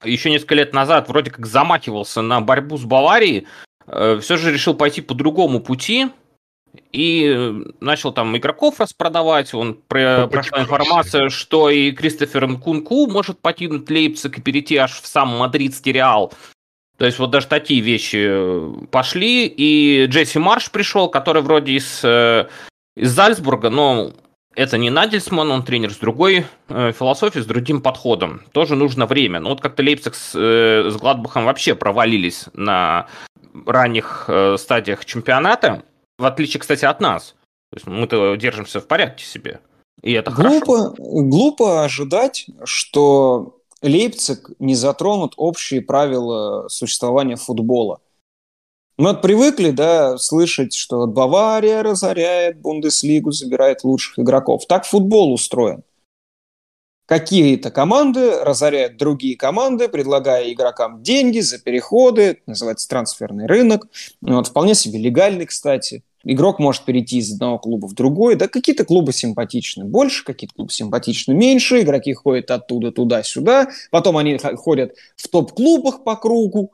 еще 0.04 0.30
несколько 0.30 0.56
лет 0.56 0.74
назад 0.74 1.08
вроде 1.10 1.32
как 1.32 1.46
замахивался 1.46 2.22
на 2.22 2.42
борьбу 2.42 2.78
с 2.78 2.84
Баварией, 2.84 3.48
э, 3.88 4.20
все 4.22 4.38
же 4.38 4.52
решил 4.52 4.74
пойти 4.74 5.02
по 5.02 5.14
другому 5.14 5.60
пути 5.60 6.10
и 6.92 7.64
начал 7.80 8.12
там 8.12 8.36
игроков 8.38 8.80
распродавать. 8.80 9.54
Он 9.54 9.76
про, 9.88 10.28
прошла 10.28 10.62
информация, 10.62 11.30
что 11.30 11.70
и 11.70 11.92
Кристофер 11.92 12.48
Нкунку 12.48 13.08
может 13.08 13.40
покинуть 13.40 13.90
Лейпциг 13.90 14.38
и 14.38 14.42
перейти 14.42 14.78
аж 14.78 14.94
в 15.02 15.08
сам 15.08 15.38
мадридский 15.38 15.92
Реал. 15.92 16.34
То 16.98 17.06
есть 17.06 17.18
вот 17.18 17.32
даже 17.32 17.48
такие 17.48 17.82
вещи 17.82 18.28
э, 18.30 18.74
пошли. 18.92 19.48
И 19.48 20.06
Джесси 20.06 20.40
Марш 20.40 20.70
пришел, 20.72 21.10
который 21.10 21.42
вроде 21.42 21.74
из, 21.74 22.02
э, 22.04 22.48
из 22.96 23.12
Зальцбурга, 23.12 23.70
но 23.70 24.14
это 24.56 24.78
не 24.78 24.90
Надельсман, 24.90 25.52
он 25.52 25.64
тренер 25.64 25.94
с 25.94 25.98
другой 25.98 26.46
э, 26.68 26.92
философией, 26.92 27.44
с 27.44 27.48
другим 27.48 27.82
подходом. 27.82 28.42
Тоже 28.52 28.76
нужно 28.76 29.06
время. 29.06 29.40
Но 29.40 29.50
вот 29.50 29.62
как-то 29.62 29.84
Лейпциг 29.84 30.16
с, 30.16 30.34
э, 30.36 30.90
с 30.90 30.96
Гладбахом 30.98 31.46
вообще 31.46 31.76
провалились 31.76 32.46
на 32.54 33.08
ранних 33.66 34.26
э, 34.28 34.58
стадиях 34.58 35.06
чемпионата, 35.06 35.84
в 36.18 36.26
отличие, 36.26 36.60
кстати, 36.60 36.86
от 36.86 37.00
нас. 37.00 37.36
То 37.72 37.78
есть 37.78 37.88
мы-то 37.88 38.36
держимся 38.36 38.82
в 38.82 38.88
порядке 38.88 39.24
себе. 39.24 39.62
И 40.02 40.12
это 40.14 40.32
глупо, 40.32 40.66
хорошо. 40.66 40.96
Глупо 40.98 41.84
ожидать, 41.84 42.48
что 42.66 43.58
Лейпциг 43.82 44.52
не 44.60 44.76
затронут 44.76 45.34
общие 45.38 45.82
правила 45.82 46.68
существования 46.68 47.38
футбола. 47.38 48.02
Мы 48.98 49.16
привыкли, 49.16 49.72
да, 49.72 50.18
слышать, 50.18 50.74
что 50.74 51.08
Бавария 51.08 51.82
разоряет 51.82 52.60
Бундеслигу, 52.60 53.32
забирает 53.32 53.84
лучших 53.84 54.20
игроков. 54.20 54.66
Так 54.68 54.86
футбол 54.86 55.34
устроен. 55.34 55.84
Какие-то 57.06 57.72
команды 57.72 58.40
разоряют 58.42 58.98
другие 58.98 59.36
команды, 59.36 59.90
предлагая 59.90 60.52
игрокам 60.54 61.04
деньги 61.04 61.40
за 61.40 61.60
переходы, 61.60 62.42
называется 62.46 62.88
трансферный 62.88 63.48
рынок. 63.48 63.88
Ну, 64.22 64.38
вот, 64.38 64.48
вполне 64.48 64.76
себе 64.76 65.00
легальный, 65.00 65.46
кстати. 65.46 66.04
Игрок 66.24 66.60
может 66.60 66.86
перейти 66.86 67.18
из 67.18 67.34
одного 67.34 67.60
клуба 67.60 67.88
в 67.88 67.94
другой. 67.96 68.36
Да 68.36 68.48
какие-то 68.48 68.86
клубы 68.86 69.12
симпатичны 69.12 69.84
больше, 69.84 70.24
какие-то 70.24 70.56
клубы 70.56 70.72
симпатичны 70.72 71.34
меньше. 71.34 71.82
Игроки 71.82 72.14
ходят 72.14 72.52
оттуда 72.52 72.92
туда-сюда. 72.92 73.70
Потом 73.90 74.18
они 74.18 74.38
ходят 74.38 74.96
в 75.16 75.28
топ-клубах 75.28 76.04
по 76.04 76.16
кругу. 76.16 76.72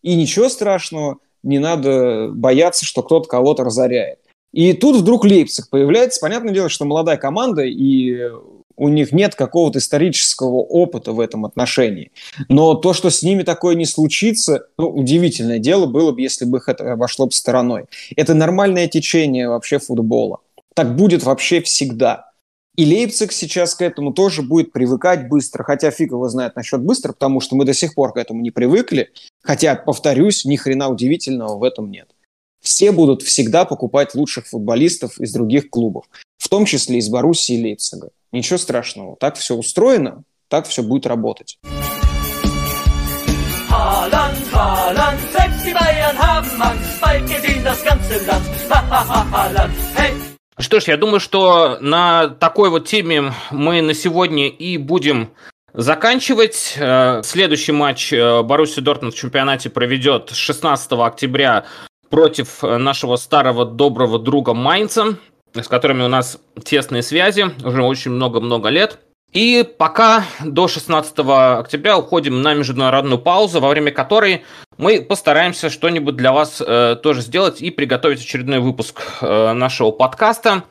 И 0.00 0.14
ничего 0.14 0.48
страшного 0.48 1.18
не 1.44 1.58
надо 1.58 2.30
бояться, 2.32 2.84
что 2.84 3.02
кто-то 3.02 3.28
кого-то 3.28 3.64
разоряет. 3.64 4.18
И 4.52 4.72
тут 4.72 4.96
вдруг 4.96 5.24
Лейпциг 5.24 5.68
появляется. 5.68 6.20
Понятное 6.20 6.54
дело, 6.54 6.68
что 6.68 6.84
молодая 6.84 7.16
команда, 7.16 7.62
и 7.62 8.30
у 8.76 8.88
них 8.88 9.12
нет 9.12 9.34
какого-то 9.34 9.78
исторического 9.78 10.56
опыта 10.56 11.12
в 11.12 11.20
этом 11.20 11.44
отношении. 11.44 12.12
Но 12.48 12.74
то, 12.74 12.92
что 12.92 13.10
с 13.10 13.22
ними 13.22 13.42
такое 13.42 13.74
не 13.74 13.86
случится, 13.86 14.66
ну, 14.78 14.88
удивительное 14.88 15.58
дело 15.58 15.86
было 15.86 16.12
бы, 16.12 16.20
если 16.20 16.44
бы 16.44 16.58
их 16.58 16.68
это 16.68 16.92
обошло 16.92 17.26
бы 17.26 17.32
стороной. 17.32 17.86
Это 18.16 18.34
нормальное 18.34 18.88
течение 18.88 19.48
вообще 19.48 19.78
футбола. 19.78 20.38
Так 20.74 20.96
будет 20.96 21.22
вообще 21.22 21.60
всегда. 21.60 22.30
И 22.76 22.84
Лейпциг 22.84 23.30
сейчас 23.30 23.74
к 23.74 23.82
этому 23.82 24.12
тоже 24.12 24.42
будет 24.42 24.72
привыкать 24.72 25.28
быстро, 25.28 25.62
хотя 25.62 25.90
фиг 25.92 26.10
его 26.10 26.28
знает 26.28 26.56
насчет 26.56 26.82
быстро, 26.82 27.12
потому 27.12 27.40
что 27.40 27.54
мы 27.54 27.64
до 27.64 27.72
сих 27.72 27.94
пор 27.94 28.12
к 28.12 28.16
этому 28.16 28.40
не 28.40 28.50
привыкли. 28.50 29.12
Хотя, 29.42 29.76
повторюсь, 29.76 30.44
ни 30.44 30.56
хрена 30.56 30.88
удивительного 30.88 31.56
в 31.56 31.62
этом 31.62 31.90
нет. 31.90 32.08
Все 32.60 32.90
будут 32.90 33.22
всегда 33.22 33.64
покупать 33.64 34.14
лучших 34.14 34.46
футболистов 34.46 35.20
из 35.20 35.32
других 35.32 35.70
клубов, 35.70 36.06
в 36.38 36.48
том 36.48 36.64
числе 36.64 36.98
из 36.98 37.08
Боруссии 37.08 37.56
и 37.56 37.62
Лейпцига. 37.62 38.10
Ничего 38.32 38.58
страшного. 38.58 39.16
Так 39.20 39.36
все 39.36 39.54
устроено, 39.54 40.24
так 40.48 40.66
все 40.66 40.82
будет 40.82 41.06
работать. 41.06 41.58
Holland, 43.70 44.50
Holland! 44.52 45.04
Что 50.64 50.80
ж, 50.80 50.84
я 50.84 50.96
думаю, 50.96 51.20
что 51.20 51.76
на 51.82 52.26
такой 52.26 52.70
вот 52.70 52.86
теме 52.86 53.34
мы 53.50 53.82
на 53.82 53.92
сегодня 53.92 54.48
и 54.48 54.78
будем 54.78 55.28
заканчивать. 55.74 56.76
Э, 56.78 57.20
следующий 57.22 57.72
матч 57.72 58.14
э, 58.14 58.42
Боруссия 58.42 58.82
Дортмунд 58.82 59.14
в 59.14 59.18
чемпионате 59.18 59.68
проведет 59.68 60.30
16 60.30 60.92
октября 60.92 61.66
против 62.08 62.62
нашего 62.62 63.16
старого 63.16 63.66
доброго 63.66 64.18
друга 64.18 64.54
Майнца, 64.54 65.18
с 65.52 65.68
которыми 65.68 66.02
у 66.02 66.08
нас 66.08 66.38
тесные 66.64 67.02
связи 67.02 67.44
уже 67.62 67.82
очень 67.82 68.12
много-много 68.12 68.70
лет. 68.70 69.00
И 69.34 69.68
пока 69.78 70.24
до 70.44 70.68
16 70.68 71.12
октября 71.18 71.98
уходим 71.98 72.40
на 72.40 72.54
международную 72.54 73.18
паузу, 73.18 73.60
во 73.60 73.68
время 73.68 73.90
которой 73.90 74.42
мы 74.78 75.02
постараемся 75.02 75.70
что-нибудь 75.70 76.14
для 76.14 76.32
вас 76.32 76.62
э, 76.64 76.94
тоже 77.02 77.20
сделать 77.20 77.60
и 77.60 77.72
приготовить 77.72 78.20
очередной 78.20 78.60
выпуск 78.60 79.02
э, 79.20 79.52
нашего 79.52 79.90
подкаста. 79.90 80.62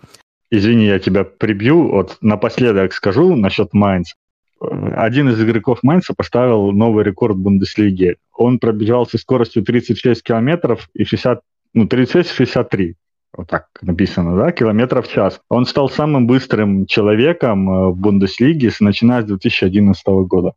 извини, 0.49 0.85
я 0.85 0.99
тебя 0.99 1.25
прибью, 1.25 1.91
вот 1.91 2.17
напоследок 2.21 2.93
скажу 2.93 3.35
насчет 3.35 3.73
Майнц. 3.73 4.13
Один 4.61 5.29
из 5.29 5.43
игроков 5.43 5.79
Майнца 5.83 6.13
поставил 6.13 6.71
новый 6.71 7.03
рекорд 7.03 7.35
Бундеслиги. 7.35 8.15
Он 8.33 8.59
пробежался 8.59 9.17
скоростью 9.17 9.63
36 9.63 10.23
километров 10.23 10.89
и 10.93 11.03
60, 11.03 11.41
ну, 11.73 11.85
36-63 11.85 12.93
вот 13.35 13.47
так 13.47 13.67
написано, 13.81 14.37
да, 14.37 14.51
километров 14.51 15.07
в 15.07 15.11
час. 15.11 15.39
Он 15.49 15.65
стал 15.65 15.89
самым 15.89 16.27
быстрым 16.27 16.85
человеком 16.85 17.69
э, 17.69 17.89
в 17.89 17.95
Бундеслиге, 17.95 18.71
начиная 18.79 19.23
с 19.23 19.25
2011 19.25 20.05
года. 20.27 20.53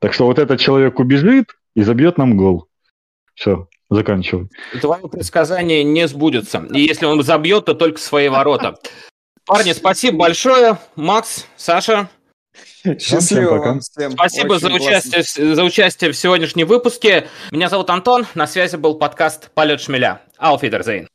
Так 0.00 0.12
что 0.12 0.26
вот 0.26 0.38
этот 0.38 0.60
человек 0.60 0.98
убежит 1.00 1.56
и 1.74 1.82
забьет 1.82 2.18
нам 2.18 2.36
гол. 2.36 2.68
Все, 3.34 3.68
заканчиваю. 3.90 4.48
Твое 4.80 5.08
предсказание 5.08 5.84
не 5.84 6.08
сбудется. 6.08 6.66
И 6.72 6.80
если 6.80 7.06
он 7.06 7.22
забьет, 7.22 7.66
то 7.66 7.74
только 7.74 8.00
свои 8.00 8.28
ворота. 8.28 8.78
Парни, 9.44 9.72
спасибо 9.72 10.18
большое. 10.18 10.78
Макс, 10.96 11.46
Саша. 11.56 12.08
Счастливо 12.98 13.58
вам 13.58 13.80
всем. 13.80 14.12
Спасибо 14.12 14.58
за 14.58 14.72
участие, 14.72 15.54
за 15.54 15.64
участие 15.64 16.12
в 16.12 16.16
сегодняшнем 16.16 16.66
выпуске. 16.66 17.28
Меня 17.50 17.68
зовут 17.68 17.90
Антон. 17.90 18.26
На 18.34 18.46
связи 18.46 18.76
был 18.76 18.94
подкаст 18.94 19.50
«Полет 19.52 19.80
шмеля». 19.80 20.22
Ауфидерзейн. 20.38 21.08